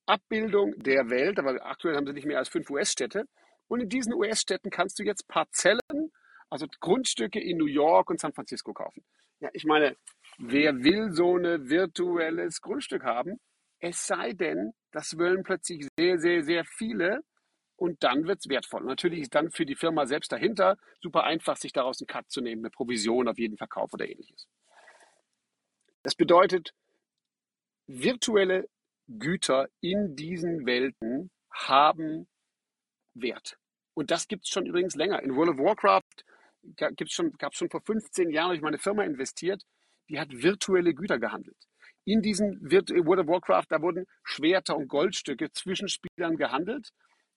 Abbildung 0.06 0.74
der 0.78 1.10
Welt, 1.10 1.38
aber 1.38 1.64
aktuell 1.66 1.96
haben 1.96 2.06
sie 2.06 2.12
nicht 2.12 2.26
mehr 2.26 2.38
als 2.38 2.48
fünf 2.48 2.70
US-Städte. 2.70 3.24
Und 3.68 3.80
in 3.80 3.88
diesen 3.88 4.14
US-Städten 4.14 4.70
kannst 4.70 4.98
du 4.98 5.02
jetzt 5.02 5.26
Parzellen, 5.28 6.12
also 6.48 6.66
Grundstücke 6.80 7.40
in 7.40 7.58
New 7.58 7.66
York 7.66 8.10
und 8.10 8.20
San 8.20 8.32
Francisco 8.32 8.72
kaufen. 8.72 9.04
Ja, 9.40 9.50
ich 9.52 9.64
meine, 9.64 9.96
wer 10.38 10.82
will 10.82 11.12
so 11.12 11.36
ein 11.36 11.68
virtuelles 11.68 12.60
Grundstück 12.60 13.04
haben? 13.04 13.40
Es 13.80 14.06
sei 14.06 14.32
denn, 14.32 14.72
das 14.92 15.18
wollen 15.18 15.42
plötzlich 15.42 15.86
sehr, 15.98 16.18
sehr, 16.18 16.42
sehr 16.42 16.64
viele 16.64 17.20
und 17.76 18.02
dann 18.02 18.26
wird 18.26 18.38
es 18.38 18.48
wertvoll. 18.48 18.84
natürlich 18.84 19.20
ist 19.20 19.34
dann 19.34 19.50
für 19.50 19.66
die 19.66 19.74
Firma 19.74 20.06
selbst 20.06 20.32
dahinter 20.32 20.78
super 21.02 21.24
einfach, 21.24 21.56
sich 21.56 21.72
daraus 21.72 22.00
einen 22.00 22.06
Cut 22.06 22.30
zu 22.30 22.40
nehmen, 22.40 22.62
eine 22.62 22.70
Provision 22.70 23.28
auf 23.28 23.38
jeden 23.38 23.58
Verkauf 23.58 23.92
oder 23.92 24.08
ähnliches. 24.08 24.48
Das 26.02 26.14
bedeutet, 26.14 26.72
virtuelle 27.86 28.68
Güter 29.08 29.68
in 29.80 30.16
diesen 30.16 30.66
Welten 30.66 31.30
haben 31.52 32.26
Wert. 33.14 33.58
Und 33.94 34.10
das 34.10 34.28
gibt 34.28 34.44
es 34.44 34.50
schon 34.50 34.66
übrigens 34.66 34.94
länger. 34.94 35.22
In 35.22 35.36
World 35.36 35.50
of 35.50 35.58
Warcraft 35.58 36.24
gibt's 36.96 37.14
schon, 37.14 37.32
gab 37.38 37.52
es 37.52 37.58
schon 37.58 37.70
vor 37.70 37.80
15 37.80 38.30
Jahren, 38.30 38.46
habe 38.46 38.56
ich 38.56 38.62
meine 38.62 38.78
Firma 38.78 39.04
investiert, 39.04 39.62
die 40.08 40.20
hat 40.20 40.28
virtuelle 40.30 40.94
Güter 40.94 41.18
gehandelt. 41.18 41.56
In 42.04 42.20
diesen 42.22 42.60
World 42.62 43.20
of 43.20 43.26
Warcraft, 43.26 43.66
da 43.68 43.80
wurden 43.80 44.06
Schwerter 44.22 44.76
und 44.76 44.88
Goldstücke 44.88 45.50
zwischen 45.52 45.88
Spielern 45.88 46.36
gehandelt. 46.36 46.90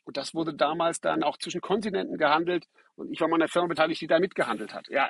Und 0.03 0.17
das 0.17 0.33
wurde 0.33 0.53
damals 0.55 0.99
dann 1.01 1.23
auch 1.23 1.37
zwischen 1.37 1.61
Kontinenten 1.61 2.17
gehandelt. 2.17 2.65
Und 2.95 3.11
ich 3.11 3.21
war 3.21 3.27
mal 3.27 3.35
an 3.35 3.43
einer 3.43 3.49
Firma 3.49 3.67
beteiligt, 3.67 4.01
die 4.01 4.07
da 4.07 4.19
mitgehandelt 4.19 4.73
hat. 4.73 4.87
Ja, 4.89 5.09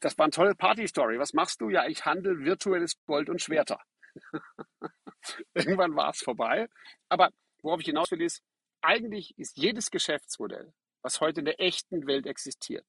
das 0.00 0.16
war 0.18 0.24
eine 0.24 0.32
tolle 0.32 0.54
Party-Story. 0.54 1.18
Was 1.18 1.34
machst 1.34 1.60
du? 1.60 1.68
Ja, 1.68 1.86
ich 1.86 2.04
handle 2.04 2.38
virtuelles 2.38 2.94
Gold 3.06 3.28
und 3.28 3.42
Schwerter. 3.42 3.80
Irgendwann 5.54 5.96
war 5.96 6.10
es 6.10 6.20
vorbei. 6.20 6.68
Aber 7.08 7.30
worauf 7.62 7.80
ich 7.80 7.86
hinaus 7.86 8.10
will, 8.10 8.22
ist, 8.22 8.42
eigentlich 8.80 9.36
ist 9.38 9.58
jedes 9.58 9.90
Geschäftsmodell, 9.90 10.72
was 11.02 11.20
heute 11.20 11.40
in 11.40 11.46
der 11.46 11.60
echten 11.60 12.06
Welt 12.06 12.26
existiert, 12.26 12.86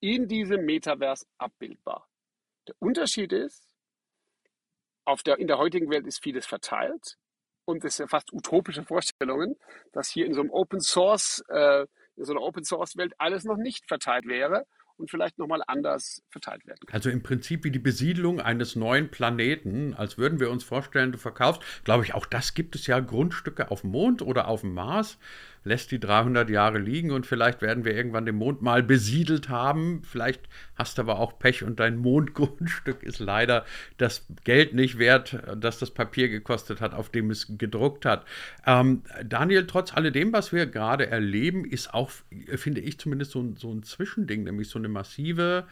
in 0.00 0.28
diesem 0.28 0.64
Metaverse 0.64 1.26
abbildbar. 1.38 2.08
Der 2.68 2.76
Unterschied 2.78 3.32
ist, 3.32 3.64
auf 5.04 5.22
der, 5.22 5.38
in 5.38 5.46
der 5.46 5.58
heutigen 5.58 5.90
Welt 5.90 6.06
ist 6.06 6.22
vieles 6.22 6.46
verteilt 6.46 7.16
und 7.64 7.84
es 7.84 7.96
sind 7.96 8.10
fast 8.10 8.32
utopische 8.32 8.84
Vorstellungen, 8.84 9.56
dass 9.92 10.10
hier 10.10 10.26
in 10.26 10.34
so 10.34 10.40
einem 10.40 10.50
Open 10.50 10.80
Source, 10.80 11.42
äh, 11.48 11.86
in 12.16 12.24
so 12.24 12.32
einer 12.32 12.42
Open 12.42 12.64
Source 12.64 12.96
Welt 12.96 13.14
alles 13.18 13.44
noch 13.44 13.56
nicht 13.56 13.86
verteilt 13.88 14.26
wäre 14.26 14.66
und 14.98 15.10
vielleicht 15.10 15.38
nochmal 15.38 15.62
anders 15.66 16.22
verteilt 16.30 16.66
werden 16.66 16.80
kann. 16.86 16.94
Also 16.94 17.10
im 17.10 17.22
Prinzip 17.22 17.64
wie 17.64 17.70
die 17.70 17.78
Besiedlung 17.78 18.40
eines 18.40 18.76
neuen 18.76 19.10
Planeten, 19.10 19.94
als 19.94 20.18
würden 20.18 20.40
wir 20.40 20.50
uns 20.50 20.64
vorstellen, 20.64 21.12
du 21.12 21.18
verkaufst, 21.18 21.62
glaube 21.84 22.04
ich, 22.04 22.14
auch 22.14 22.26
das 22.26 22.54
gibt 22.54 22.74
es 22.74 22.86
ja 22.86 22.98
Grundstücke 23.00 23.70
auf 23.70 23.82
dem 23.82 23.90
Mond 23.90 24.22
oder 24.22 24.48
auf 24.48 24.62
dem 24.62 24.74
Mars, 24.74 25.18
lässt 25.64 25.90
die 25.90 26.00
300 26.00 26.50
Jahre 26.50 26.78
liegen 26.78 27.10
und 27.10 27.26
vielleicht 27.26 27.62
werden 27.62 27.84
wir 27.84 27.94
irgendwann 27.94 28.26
den 28.26 28.36
Mond 28.36 28.62
mal 28.62 28.82
besiedelt 28.82 29.48
haben. 29.48 30.02
Vielleicht 30.04 30.48
hast 30.74 30.98
du 30.98 31.02
aber 31.02 31.18
auch 31.18 31.38
Pech 31.38 31.64
und 31.64 31.80
dein 31.80 31.96
Mondgrundstück 31.98 33.02
ist 33.02 33.18
leider 33.18 33.64
das 33.96 34.26
Geld 34.44 34.74
nicht 34.74 34.98
wert, 34.98 35.38
das 35.56 35.78
das 35.78 35.90
Papier 35.90 36.28
gekostet 36.28 36.80
hat, 36.80 36.94
auf 36.94 37.10
dem 37.10 37.30
es 37.30 37.58
gedruckt 37.58 38.04
hat. 38.04 38.24
Ähm, 38.66 39.02
Daniel, 39.24 39.66
trotz 39.66 39.94
alledem, 39.94 40.32
was 40.32 40.52
wir 40.52 40.66
gerade 40.66 41.08
erleben, 41.08 41.64
ist 41.64 41.92
auch, 41.94 42.10
finde 42.56 42.80
ich 42.80 42.98
zumindest, 42.98 43.32
so, 43.32 43.54
so 43.56 43.72
ein 43.72 43.82
Zwischending, 43.82 44.44
nämlich 44.44 44.68
so 44.68 44.78
eine 44.78 44.88
massive 44.88 45.64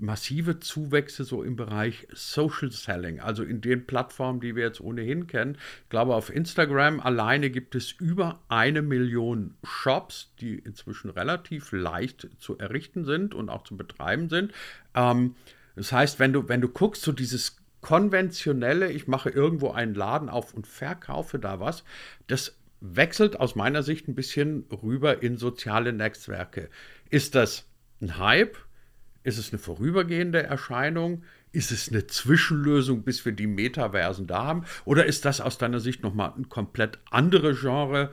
massive 0.00 0.60
Zuwächse 0.60 1.24
so 1.24 1.42
im 1.42 1.56
Bereich 1.56 2.08
Social 2.12 2.70
Selling, 2.70 3.20
also 3.20 3.42
in 3.42 3.60
den 3.60 3.86
Plattformen, 3.86 4.40
die 4.40 4.56
wir 4.56 4.64
jetzt 4.64 4.80
ohnehin 4.80 5.26
kennen. 5.26 5.58
Ich 5.84 5.90
glaube, 5.90 6.14
auf 6.14 6.34
Instagram 6.34 7.00
alleine 7.00 7.50
gibt 7.50 7.74
es 7.74 7.92
über 7.92 8.40
eine 8.48 8.82
Million 8.82 9.54
Shops, 9.62 10.32
die 10.40 10.58
inzwischen 10.58 11.10
relativ 11.10 11.72
leicht 11.72 12.28
zu 12.38 12.58
errichten 12.58 13.04
sind 13.04 13.34
und 13.34 13.48
auch 13.50 13.64
zu 13.64 13.76
betreiben 13.76 14.28
sind. 14.28 14.52
Ähm, 14.94 15.34
das 15.76 15.92
heißt, 15.92 16.18
wenn 16.18 16.32
du, 16.32 16.48
wenn 16.48 16.60
du 16.60 16.68
guckst, 16.68 17.02
so 17.02 17.12
dieses 17.12 17.56
konventionelle, 17.80 18.90
ich 18.90 19.06
mache 19.06 19.30
irgendwo 19.30 19.70
einen 19.70 19.94
Laden 19.94 20.28
auf 20.28 20.54
und 20.54 20.66
verkaufe 20.66 21.38
da 21.38 21.60
was, 21.60 21.84
das 22.26 22.56
wechselt 22.80 23.38
aus 23.38 23.54
meiner 23.54 23.82
Sicht 23.82 24.08
ein 24.08 24.14
bisschen 24.14 24.64
rüber 24.82 25.22
in 25.22 25.36
soziale 25.36 25.92
Netzwerke. 25.92 26.68
Ist 27.10 27.34
das 27.34 27.66
ein 28.00 28.18
Hype? 28.18 28.56
Ist 29.22 29.38
es 29.38 29.52
eine 29.52 29.58
vorübergehende 29.58 30.42
Erscheinung? 30.42 31.24
Ist 31.52 31.72
es 31.72 31.90
eine 31.90 32.06
Zwischenlösung, 32.06 33.02
bis 33.02 33.24
wir 33.24 33.32
die 33.32 33.46
Metaversen 33.46 34.26
da 34.26 34.44
haben? 34.44 34.64
Oder 34.84 35.04
ist 35.04 35.24
das 35.24 35.40
aus 35.40 35.58
deiner 35.58 35.80
Sicht 35.80 36.02
nochmal 36.02 36.32
ein 36.36 36.48
komplett 36.48 36.98
anderes 37.10 37.60
Genre, 37.60 38.12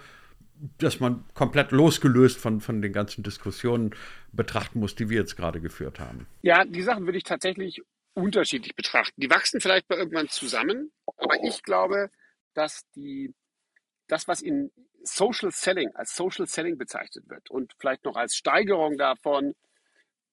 das 0.80 1.00
man 1.00 1.24
komplett 1.34 1.72
losgelöst 1.72 2.38
von, 2.38 2.62
von 2.62 2.82
den 2.82 2.92
ganzen 2.92 3.24
Diskussionen 3.24 3.92
betrachten 4.32 4.80
muss, 4.80 4.96
die 4.96 5.10
wir 5.10 5.18
jetzt 5.18 5.38
gerade 5.38 5.62
geführt 5.62 6.00
haben? 6.00 6.28
Ja, 6.42 6.66
die 6.66 6.82
Sachen 6.82 7.06
würde 7.06 7.18
ich 7.18 7.24
tatsächlich 7.24 7.82
unterschiedlich 8.14 8.76
betrachten. 8.76 9.22
Die 9.22 9.30
wachsen 9.30 9.62
vielleicht 9.62 9.90
mal 9.90 10.00
irgendwann 10.00 10.28
zusammen, 10.28 10.92
aber 11.18 11.36
ich 11.44 11.62
glaube, 11.62 12.10
dass 12.54 12.90
die, 12.96 13.34
das, 14.08 14.28
was 14.28 14.42
in 14.42 14.72
Social 15.04 15.52
Selling 15.52 15.96
als 15.96 16.16
Social 16.16 16.48
Selling 16.48 16.78
bezeichnet 16.78 17.30
wird 17.30 17.50
und 17.52 17.74
vielleicht 17.78 18.04
noch 18.04 18.16
als 18.16 18.36
Steigerung 18.36 18.98
davon 18.98 19.54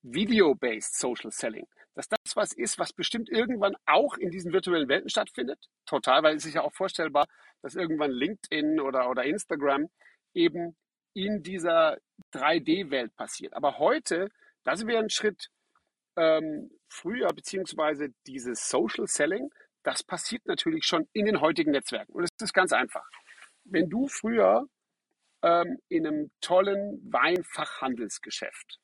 Video-based 0.05 0.99
Social 0.99 1.31
Selling, 1.31 1.67
dass 1.95 2.09
das 2.09 2.37
was 2.37 2.53
ist, 2.53 2.79
was 2.79 2.93
bestimmt 2.93 3.31
irgendwann 3.31 3.75
auch 3.87 4.17
in 4.19 4.31
diesen 4.31 4.53
virtuellen 4.53 4.88
Welten 4.88 5.09
stattfindet. 5.09 5.59
Total, 5.87 6.23
weil 6.23 6.37
es 6.37 6.45
ist 6.45 6.55
ja 6.55 6.62
auch 6.62 6.75
vorstellbar, 6.75 7.27
dass 7.62 7.75
irgendwann 7.75 8.11
LinkedIn 8.11 8.81
oder, 8.81 9.09
oder 9.09 9.25
Instagram 9.25 9.88
eben 10.35 10.77
in 11.14 11.43
dieser 11.43 11.97
3D-Welt 12.35 13.17
passiert. 13.17 13.55
Aber 13.55 13.79
heute, 13.79 14.29
da 14.62 14.77
sind 14.77 14.88
wir 14.88 14.99
einen 14.99 15.11
Schritt 15.11 15.49
ähm, 16.17 16.71
früher, 16.88 17.29
beziehungsweise 17.29 18.09
dieses 18.27 18.69
Social 18.69 19.07
Selling, 19.07 19.51
das 19.85 20.03
passiert 20.03 20.45
natürlich 20.47 20.85
schon 20.85 21.09
in 21.12 21.25
den 21.25 21.40
heutigen 21.40 21.71
Netzwerken. 21.71 22.12
Und 22.12 22.25
es 22.25 22.31
ist 22.43 22.53
ganz 22.53 22.73
einfach. 22.73 23.09
Wenn 23.64 23.88
du 23.88 24.07
früher 24.09 24.67
ähm, 25.43 25.79
in 25.88 26.07
einem 26.07 26.31
tollen 26.40 27.01
Weinfachhandelsgeschäft 27.11 28.81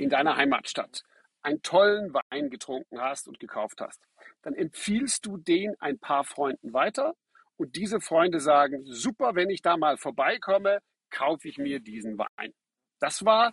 in 0.00 0.10
deiner 0.10 0.36
Heimatstadt 0.36 1.02
einen 1.42 1.62
tollen 1.62 2.12
Wein 2.12 2.50
getrunken 2.50 3.00
hast 3.00 3.28
und 3.28 3.38
gekauft 3.40 3.80
hast, 3.80 4.02
dann 4.42 4.54
empfiehlst 4.54 5.24
du 5.26 5.36
den 5.36 5.74
ein 5.80 5.98
paar 5.98 6.24
Freunden 6.24 6.72
weiter 6.72 7.14
und 7.56 7.76
diese 7.76 8.00
Freunde 8.00 8.40
sagen, 8.40 8.84
super, 8.86 9.34
wenn 9.34 9.50
ich 9.50 9.62
da 9.62 9.76
mal 9.76 9.96
vorbeikomme, 9.96 10.80
kaufe 11.10 11.48
ich 11.48 11.58
mir 11.58 11.80
diesen 11.80 12.18
Wein. 12.18 12.54
Das 13.00 13.24
war 13.24 13.52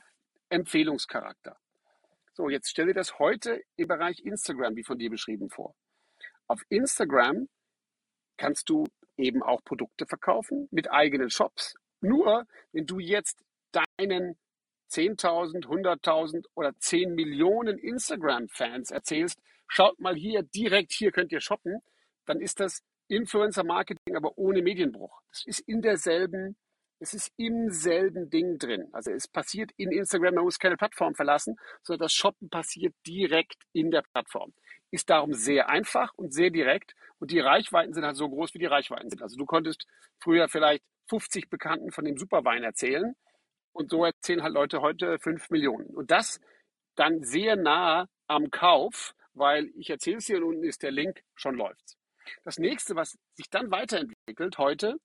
Empfehlungscharakter. 0.49 1.57
So, 2.33 2.49
jetzt 2.49 2.69
stell 2.69 2.87
dir 2.87 2.93
das 2.93 3.19
heute 3.19 3.61
im 3.75 3.87
Bereich 3.87 4.19
Instagram, 4.19 4.75
wie 4.75 4.83
von 4.83 4.97
dir 4.97 5.09
beschrieben, 5.09 5.49
vor. 5.49 5.75
Auf 6.47 6.61
Instagram 6.69 7.49
kannst 8.37 8.69
du 8.69 8.85
eben 9.17 9.41
auch 9.43 9.63
Produkte 9.63 10.05
verkaufen 10.05 10.67
mit 10.71 10.91
eigenen 10.91 11.29
Shops. 11.29 11.75
Nur 11.99 12.45
wenn 12.71 12.85
du 12.85 12.99
jetzt 12.99 13.43
deinen 13.71 14.37
10.000, 14.89 15.65
100.000 15.65 16.45
oder 16.55 16.73
10 16.77 17.13
Millionen 17.13 17.77
Instagram-Fans 17.77 18.91
erzählst, 18.91 19.39
schaut 19.67 19.99
mal 19.99 20.15
hier, 20.15 20.43
direkt 20.43 20.93
hier 20.93 21.11
könnt 21.11 21.31
ihr 21.31 21.41
shoppen, 21.41 21.79
dann 22.25 22.39
ist 22.39 22.59
das 22.59 22.83
Influencer-Marketing, 23.07 24.15
aber 24.15 24.37
ohne 24.37 24.61
Medienbruch. 24.61 25.21
Das 25.29 25.45
ist 25.45 25.59
in 25.61 25.81
derselben, 25.81 26.57
es 26.99 27.13
ist 27.13 27.31
im 27.37 27.69
selben 27.69 28.29
Ding 28.29 28.57
drin. 28.57 28.87
Also 28.91 29.11
es 29.11 29.27
passiert 29.27 29.71
in 29.77 29.91
Instagram, 29.91 30.35
man 30.35 30.43
muss 30.43 30.59
keine 30.59 30.77
Plattform 30.77 31.15
verlassen, 31.15 31.57
sondern 31.83 32.05
das 32.05 32.13
Shoppen 32.13 32.49
passiert 32.49 32.93
direkt 33.05 33.63
in 33.71 33.91
der 33.91 34.01
Plattform. 34.01 34.53
Ist 34.91 35.09
darum 35.09 35.33
sehr 35.33 35.69
einfach 35.69 36.13
und 36.15 36.33
sehr 36.33 36.49
direkt 36.49 36.95
und 37.19 37.31
die 37.31 37.39
Reichweiten 37.39 37.93
sind 37.93 38.05
halt 38.05 38.15
so 38.15 38.29
groß, 38.29 38.53
wie 38.53 38.59
die 38.59 38.65
Reichweiten 38.65 39.09
sind. 39.09 39.21
Also 39.21 39.37
du 39.37 39.45
konntest 39.45 39.85
früher 40.19 40.47
vielleicht 40.47 40.83
50 41.09 41.49
Bekannten 41.49 41.91
von 41.91 42.05
dem 42.05 42.17
Superwein 42.17 42.63
erzählen 42.63 43.15
und 43.77 43.91
so 43.91 44.03
erzählen 44.03 44.41
halt 44.41 44.53
Leute 44.53 44.81
heute 44.81 45.19
5 45.19 45.51
Millionen. 45.51 45.85
Und 45.95 46.09
das 46.09 46.41
dann 46.95 47.23
sehr 47.23 47.55
nah 47.55 48.07
am 48.27 48.49
Kauf, 48.49 49.13
weil 49.33 49.71
ich 49.75 49.89
erzähle 49.89 50.17
es 50.17 50.25
hier 50.25 50.37
und 50.37 50.43
unten 50.43 50.63
ist 50.63 50.81
der 50.81 50.91
Link, 50.91 51.21
schon 51.35 51.55
läuft's. 51.55 51.95
Das 52.43 52.57
nächste, 52.57 52.95
was 52.95 53.17
sich 53.33 53.49
dann 53.49 53.69
weiterentwickelt 53.69 54.57
heute, 54.57 54.97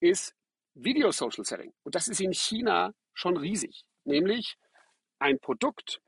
ist 0.00 0.34
Video 0.74 1.10
Social 1.10 1.44
Selling. 1.44 1.72
Und 1.84 1.94
das 1.94 2.08
ist 2.08 2.20
in 2.20 2.34
China 2.34 2.92
schon 3.14 3.36
riesig. 3.36 3.82
Nämlich 4.04 4.56
ein 5.18 5.38
Produkt 5.38 6.00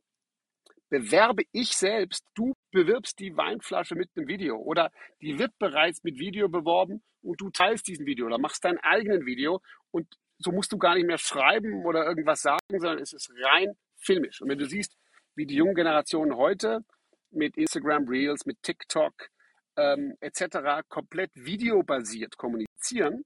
bewerbe 0.90 1.44
ich 1.52 1.74
selbst, 1.74 2.24
du 2.34 2.52
bewirbst 2.70 3.18
die 3.18 3.34
Weinflasche 3.36 3.94
mit 3.94 4.10
einem 4.14 4.28
Video 4.28 4.58
oder 4.58 4.92
die 5.22 5.38
wird 5.38 5.58
bereits 5.58 6.04
mit 6.04 6.18
Video 6.18 6.48
beworben 6.48 7.02
und 7.22 7.40
du 7.40 7.50
teilst 7.50 7.88
diesen 7.88 8.04
Video 8.04 8.26
oder 8.26 8.38
machst 8.38 8.64
dein 8.64 8.78
eigenen 8.78 9.24
Video 9.24 9.60
und 9.90 10.06
so 10.44 10.52
musst 10.52 10.70
du 10.72 10.78
gar 10.78 10.94
nicht 10.94 11.06
mehr 11.06 11.18
schreiben 11.18 11.84
oder 11.84 12.04
irgendwas 12.06 12.42
sagen, 12.42 12.60
sondern 12.68 12.98
es 12.98 13.12
ist 13.12 13.32
rein 13.42 13.72
filmisch. 13.96 14.42
Und 14.42 14.50
wenn 14.50 14.58
du 14.58 14.66
siehst, 14.66 14.94
wie 15.34 15.46
die 15.46 15.56
jungen 15.56 15.74
Generationen 15.74 16.36
heute 16.36 16.84
mit 17.30 17.56
Instagram 17.56 18.06
Reels, 18.06 18.44
mit 18.44 18.62
TikTok 18.62 19.14
ähm, 19.76 20.14
etc. 20.20 20.86
komplett 20.88 21.30
videobasiert 21.34 22.36
kommunizieren, 22.36 23.24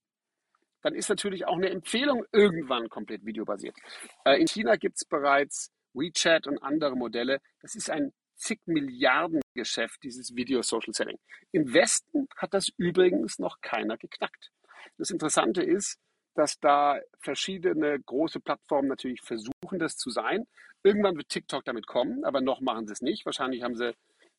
dann 0.82 0.94
ist 0.94 1.08
natürlich 1.08 1.44
auch 1.44 1.56
eine 1.56 1.70
Empfehlung 1.70 2.24
irgendwann 2.32 2.88
komplett 2.88 3.26
videobasiert. 3.26 3.76
Äh, 4.24 4.40
in 4.40 4.46
China 4.46 4.76
gibt 4.76 4.96
es 4.96 5.04
bereits 5.04 5.72
WeChat 5.92 6.46
und 6.46 6.62
andere 6.62 6.94
Modelle. 6.96 7.40
Das 7.60 7.74
ist 7.74 7.90
ein 7.90 8.12
zig 8.36 8.60
Milliarden 8.66 9.40
Geschäft, 9.54 10.04
dieses 10.04 10.36
Video 10.36 10.62
Social 10.62 10.92
Selling. 10.92 11.18
Im 11.50 11.74
Westen 11.74 12.28
hat 12.36 12.54
das 12.54 12.68
übrigens 12.76 13.40
noch 13.40 13.60
keiner 13.60 13.98
geknackt. 13.98 14.52
Das 14.96 15.10
Interessante 15.10 15.62
ist, 15.62 15.98
dass 16.38 16.60
da 16.60 17.00
verschiedene 17.18 17.98
große 17.98 18.38
Plattformen 18.38 18.86
natürlich 18.86 19.22
versuchen, 19.22 19.80
das 19.80 19.96
zu 19.96 20.10
sein. 20.10 20.46
Irgendwann 20.84 21.16
wird 21.16 21.28
TikTok 21.30 21.64
damit 21.64 21.88
kommen, 21.88 22.24
aber 22.24 22.40
noch 22.40 22.60
machen 22.60 22.86
sie 22.86 22.92
es 22.92 23.02
nicht. 23.02 23.26
Wahrscheinlich 23.26 23.64
haben 23.64 23.74
sie 23.74 23.92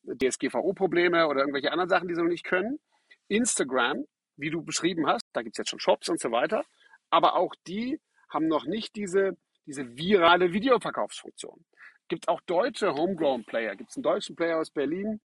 DSGVO-Probleme 0.06 1.28
oder 1.28 1.40
irgendwelche 1.40 1.70
anderen 1.70 1.90
Sachen, 1.90 2.08
die 2.08 2.14
sie 2.14 2.22
noch 2.22 2.30
nicht 2.30 2.44
können. 2.44 2.80
Instagram, 3.28 4.06
wie 4.36 4.48
du 4.48 4.62
beschrieben 4.62 5.06
hast, 5.08 5.26
da 5.34 5.42
gibt 5.42 5.56
es 5.56 5.58
jetzt 5.58 5.68
schon 5.68 5.78
Shops 5.78 6.08
und 6.08 6.18
so 6.18 6.32
weiter, 6.32 6.64
aber 7.10 7.36
auch 7.36 7.54
die 7.66 8.00
haben 8.30 8.48
noch 8.48 8.64
nicht 8.64 8.96
diese, 8.96 9.36
diese 9.66 9.98
virale 9.98 10.54
Videoverkaufsfunktion. 10.54 11.66
Gibt 12.08 12.28
auch 12.28 12.40
deutsche 12.40 12.94
Homegrown 12.94 13.44
Player. 13.44 13.76
Gibt 13.76 13.90
es 13.90 13.96
einen 13.96 14.04
deutschen 14.04 14.36
Player 14.36 14.58
aus 14.58 14.70
Berlin, 14.70 15.20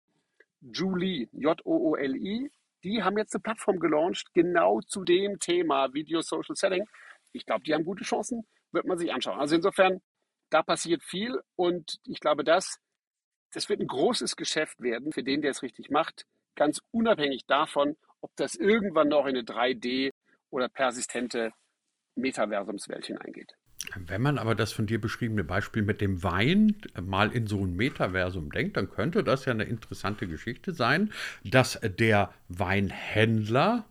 Julie, 0.62 1.28
J-O-O-L-I. 1.34 2.50
Die 2.84 3.04
haben 3.04 3.18
jetzt 3.18 3.36
eine 3.36 3.42
Plattform 3.42 3.80
gelauncht, 3.80 4.34
genau 4.34 4.82
zu 4.82 5.04
dem 5.04 5.40
Thema 5.40 5.94
Video 5.94 6.22
Social 6.22 6.56
Selling. 6.56 6.86
Ich 7.32 7.46
glaube, 7.46 7.64
die 7.64 7.74
haben 7.74 7.86
gute 7.86 8.04
Chancen, 8.04 8.48
wird 8.72 8.86
man 8.86 8.98
sich 8.98 9.14
anschauen. 9.14 9.40
Also 9.40 9.56
insofern, 9.56 10.02
da 10.50 10.64
passiert 10.64 11.04
viel 11.04 11.40
und 11.56 12.00
ich 12.06 12.20
glaube, 12.20 12.44
das, 12.44 12.80
das 13.54 13.70
wird 13.70 13.82
ein 13.82 13.88
großes 13.88 14.36
Geschäft 14.36 14.82
werden 14.82 15.12
für 15.12 15.24
den, 15.24 15.42
der 15.42 15.52
es 15.52 15.62
richtig 15.62 15.90
macht, 15.90 16.26
ganz 16.56 16.82
unabhängig 16.92 17.46
davon, 17.46 17.96
ob 18.22 18.32
das 18.36 18.56
irgendwann 18.56 19.10
noch 19.10 19.26
in 19.26 19.38
eine 19.38 19.44
3D 19.44 20.12
oder 20.50 20.70
persistente 20.70 21.52
Metaversumswelt 22.16 23.06
hineingeht. 23.06 23.56
Wenn 24.08 24.22
man 24.22 24.38
aber 24.38 24.56
das 24.56 24.72
von 24.72 24.86
dir 24.86 25.02
beschriebene 25.02 25.44
Beispiel 25.44 25.82
mit 25.82 26.02
dem 26.02 26.24
Wein 26.24 26.76
mal 27.02 27.32
in 27.32 27.48
so 27.48 27.66
ein 27.66 27.76
Metaversum 27.76 28.52
denkt, 28.52 28.78
dann 28.78 28.90
könnte 28.90 29.24
das 29.24 29.46
ja 29.46 29.54
eine 29.54 29.64
interessante 29.64 30.28
Geschichte 30.28 30.74
sein, 30.74 31.12
dass 31.44 31.80
der 32.00 32.34
Weinhändler 32.48 33.86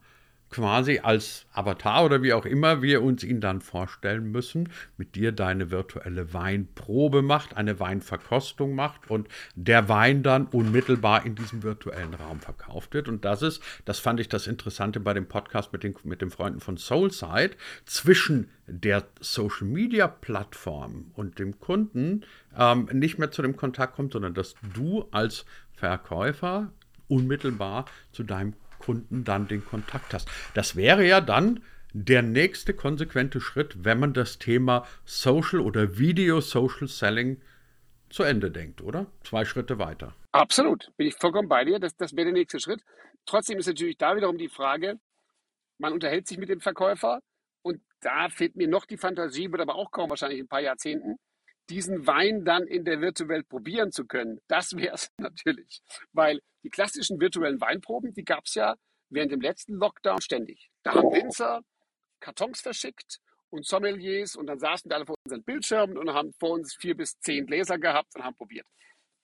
quasi 0.51 0.99
als 0.99 1.47
Avatar 1.53 2.05
oder 2.05 2.23
wie 2.23 2.33
auch 2.33 2.45
immer 2.45 2.83
wir 2.83 3.03
uns 3.03 3.23
ihn 3.23 3.41
dann 3.41 3.61
vorstellen 3.61 4.31
müssen, 4.33 4.69
mit 4.97 5.15
dir 5.15 5.33
deine 5.33 5.71
virtuelle 5.71 6.35
Weinprobe 6.35 7.23
macht, 7.23 7.57
eine 7.57 7.79
Weinverkostung 7.79 8.75
macht 8.75 9.09
und 9.09 9.29
der 9.55 9.89
Wein 9.89 10.23
dann 10.23 10.47
unmittelbar 10.47 11.25
in 11.25 11.37
diesem 11.37 11.63
virtuellen 11.63 12.15
Raum 12.15 12.41
verkauft 12.41 12.95
wird. 12.95 13.09
Und 13.09 13.25
das 13.25 13.43
ist, 13.43 13.63
das 13.85 14.01
fand 14.01 14.19
ich 14.19 14.29
das 14.29 14.49
Interessante 14.49 14.99
bei 14.99 15.15
dem 15.15 15.27
Podcast 15.27 15.73
mit 15.73 15.85
den, 15.85 15.95
mit 16.03 16.21
den 16.21 16.31
Freunden 16.31 16.61
von 16.61 16.77
Soulside, 16.77 17.53
zwischen 17.85 18.51
der 18.67 19.07
Social 19.21 19.67
Media 19.67 20.09
Plattform 20.09 21.13
und 21.15 21.39
dem 21.39 21.61
Kunden 21.61 22.25
ähm, 22.57 22.89
nicht 22.93 23.19
mehr 23.19 23.31
zu 23.31 23.43
dem 23.43 23.57
Kontakt 23.57 23.95
kommt, 23.95 24.13
sondern 24.13 24.35
dass 24.35 24.55
du 24.75 25.07
als 25.13 25.45
Verkäufer 25.73 26.73
unmittelbar 27.09 27.87
zu 28.13 28.23
deinem 28.25 28.53
Kunden 28.53 28.70
dann 29.11 29.49
den 29.49 29.65
Kontakt 29.65 30.15
hast. 30.15 30.29
Das 30.55 30.77
wäre 30.77 31.07
ja 31.07 31.21
dann 31.21 31.61
der 31.93 32.23
nächste 32.23 32.75
konsequente 32.75 33.41
Schritt, 33.41 33.85
wenn 33.85 33.99
man 33.99 34.13
das 34.13 34.39
Thema 34.39 34.87
Social 35.05 35.61
oder 35.61 35.99
Video 35.99 36.41
Social 36.41 36.87
Selling 36.89 37.41
zu 38.09 38.23
Ende 38.23 38.51
denkt, 38.51 38.83
oder? 38.83 39.07
Zwei 39.23 39.45
Schritte 39.45 39.79
weiter. 39.79 40.15
Absolut, 40.33 40.91
bin 40.97 41.07
ich 41.09 41.15
vollkommen 41.15 41.49
bei 41.49 41.65
dir. 41.65 41.79
Das, 41.79 41.97
das 41.97 42.13
wäre 42.13 42.27
der 42.27 42.35
nächste 42.35 42.61
Schritt. 42.61 42.83
Trotzdem 43.27 43.59
ist 43.59 43.67
natürlich 43.67 43.97
da 43.97 44.17
wiederum 44.17 44.39
die 44.39 44.49
Frage, 44.49 44.99
man 45.79 45.93
unterhält 45.93 46.27
sich 46.27 46.39
mit 46.39 46.49
dem 46.49 46.61
Verkäufer 46.61 47.21
und 47.63 47.81
da 48.01 48.29
fehlt 48.29 48.57
mir 48.57 48.69
noch 48.69 48.87
die 48.87 48.97
Fantasie, 48.97 49.51
wird 49.51 49.63
aber 49.63 49.75
auch 49.75 49.91
kaum 49.91 50.11
wahrscheinlich 50.11 50.39
in 50.39 50.45
ein 50.45 50.49
paar 50.49 50.61
Jahrzehnten, 50.61 51.17
diesen 51.71 52.07
Wein 52.07 52.45
dann 52.45 52.67
in 52.67 52.85
der 52.85 53.01
Virtuwelt 53.01 53.49
probieren 53.49 53.93
zu 53.93 54.05
können. 54.05 54.41
Das 54.49 54.77
wäre 54.77 54.95
es 54.95 55.11
natürlich. 55.19 55.81
Weil 56.13 56.41
die 56.63 56.71
klassischen 56.71 57.21
virtuellen 57.21 57.61
Weinproben, 57.61 58.13
die 58.13 58.25
gab 58.25 58.45
es 58.45 58.55
ja 58.55 58.77
während 59.09 59.33
dem 59.33 59.41
letzten 59.41 59.75
Lockdown 59.75 60.21
ständig. 60.21 60.71
Da 60.83 60.95
haben 60.95 61.11
Winzer 61.13 61.63
Kartons 62.21 62.61
verschickt 62.61 63.19
und 63.51 63.67
Sommeliers 63.67 64.37
und 64.37 64.47
dann 64.47 64.59
saßen 64.59 64.91
wir 64.91 64.97
alle 64.97 65.07
vor 65.07 65.17
unseren 65.25 65.43
Bildschirmen 65.43 65.97
und 65.97 66.13
haben 66.13 66.33
vor 66.39 66.51
uns 66.51 66.75
vier 66.75 66.97
bis 66.97 67.19
zehn 67.21 67.47
Gläser 67.47 67.79
gehabt 67.79 68.15
und 68.15 68.25
haben 68.25 68.37
probiert. 68.37 68.67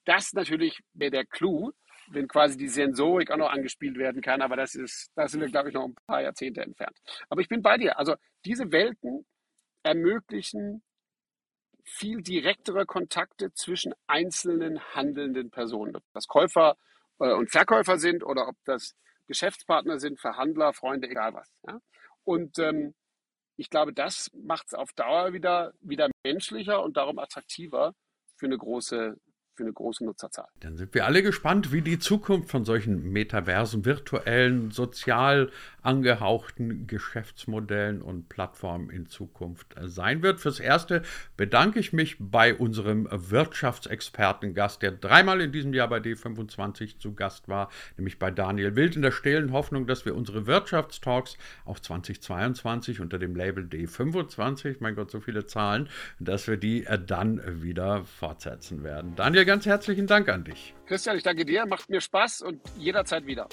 Das 0.04 0.32
natürlich 0.32 0.80
wäre 0.94 1.10
der 1.10 1.26
Clou, 1.26 1.72
wenn 2.08 2.28
quasi 2.28 2.56
die 2.56 2.68
Sensorik 2.68 3.30
auch 3.30 3.36
noch 3.36 3.50
angespielt 3.50 3.96
werden 3.98 4.22
kann, 4.22 4.40
aber 4.40 4.56
das 4.56 4.74
ist, 4.74 5.10
da 5.14 5.28
sind 5.28 5.40
wir, 5.40 5.48
glaube 5.48 5.68
ich, 5.68 5.74
noch 5.74 5.84
ein 5.84 5.94
paar 6.06 6.22
Jahrzehnte 6.22 6.62
entfernt. 6.62 6.96
Aber 7.28 7.40
ich 7.40 7.48
bin 7.48 7.62
bei 7.62 7.76
dir. 7.76 7.98
Also 7.98 8.14
diese 8.44 8.70
Welten 8.70 9.26
ermöglichen 9.82 10.82
viel 11.86 12.20
direktere 12.22 12.84
Kontakte 12.84 13.52
zwischen 13.52 13.94
einzelnen 14.06 14.80
handelnden 14.94 15.50
Personen. 15.50 15.96
Ob 15.96 16.02
das 16.12 16.26
Käufer 16.26 16.76
äh, 17.20 17.32
und 17.32 17.50
Verkäufer 17.50 17.98
sind 17.98 18.24
oder 18.24 18.48
ob 18.48 18.56
das 18.64 18.94
Geschäftspartner 19.26 19.98
sind, 19.98 20.20
Verhandler, 20.20 20.72
Freunde, 20.72 21.08
egal 21.08 21.34
was. 21.34 21.48
Ja? 21.66 21.80
Und 22.24 22.58
ähm, 22.58 22.94
ich 23.56 23.70
glaube, 23.70 23.92
das 23.92 24.30
macht 24.34 24.66
es 24.68 24.74
auf 24.74 24.92
Dauer 24.92 25.32
wieder, 25.32 25.72
wieder 25.80 26.10
menschlicher 26.24 26.82
und 26.82 26.96
darum 26.96 27.18
attraktiver 27.18 27.94
für 28.36 28.46
eine 28.46 28.58
große 28.58 29.16
für 29.56 29.64
eine 29.64 29.72
große 29.72 30.04
Nutzerzahl. 30.04 30.48
Dann 30.60 30.76
sind 30.76 30.94
wir 30.94 31.06
alle 31.06 31.22
gespannt, 31.22 31.72
wie 31.72 31.80
die 31.80 31.98
Zukunft 31.98 32.50
von 32.50 32.64
solchen 32.64 33.10
Metaversen, 33.10 33.84
virtuellen, 33.84 34.70
sozial 34.70 35.50
angehauchten 35.86 36.86
Geschäftsmodellen 36.86 38.02
und 38.02 38.28
Plattformen 38.28 38.90
in 38.90 39.06
Zukunft 39.06 39.74
sein 39.80 40.22
wird. 40.22 40.40
Fürs 40.40 40.60
Erste 40.60 41.02
bedanke 41.36 41.78
ich 41.78 41.92
mich 41.92 42.16
bei 42.18 42.54
unserem 42.54 43.08
Wirtschaftsexpertengast, 43.10 44.82
der 44.82 44.90
dreimal 44.90 45.40
in 45.40 45.52
diesem 45.52 45.72
Jahr 45.72 45.88
bei 45.88 45.98
D25 45.98 46.98
zu 46.98 47.14
Gast 47.14 47.48
war, 47.48 47.70
nämlich 47.96 48.18
bei 48.18 48.30
Daniel 48.30 48.74
Wild, 48.74 48.96
in 48.96 49.02
der 49.02 49.12
stillen 49.12 49.52
Hoffnung, 49.52 49.86
dass 49.86 50.04
wir 50.04 50.16
unsere 50.16 50.46
Wirtschaftstalks 50.46 51.38
auch 51.64 51.78
2022 51.78 53.00
unter 53.00 53.18
dem 53.18 53.36
Label 53.36 53.64
D25, 53.64 54.78
mein 54.80 54.96
Gott, 54.96 55.10
so 55.10 55.20
viele 55.20 55.46
Zahlen, 55.46 55.88
dass 56.18 56.48
wir 56.48 56.56
die 56.56 56.84
dann 57.06 57.62
wieder 57.62 58.04
fortsetzen 58.04 58.82
werden. 58.82 59.14
Daniel, 59.14 59.44
ganz 59.44 59.66
herzlichen 59.66 60.08
Dank 60.08 60.28
an 60.28 60.42
dich. 60.42 60.74
Christian, 60.86 61.16
ich 61.16 61.22
danke 61.22 61.44
dir, 61.44 61.64
macht 61.66 61.88
mir 61.88 62.00
Spaß 62.00 62.42
und 62.42 62.60
jederzeit 62.76 63.26
wieder. 63.26 63.48